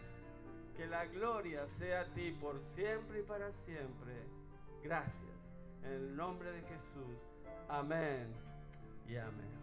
Que 0.76 0.86
la 0.86 1.06
gloria 1.06 1.64
sea 1.78 2.00
a 2.00 2.04
ti 2.06 2.36
por 2.40 2.60
siempre 2.74 3.20
y 3.20 3.22
para 3.22 3.52
siempre. 3.64 4.14
Gracias. 4.82 5.14
En 5.84 5.92
el 5.92 6.16
nombre 6.16 6.50
de 6.50 6.60
Jesús. 6.62 7.18
Amén 7.68 8.34
y 9.08 9.16
amén. 9.16 9.57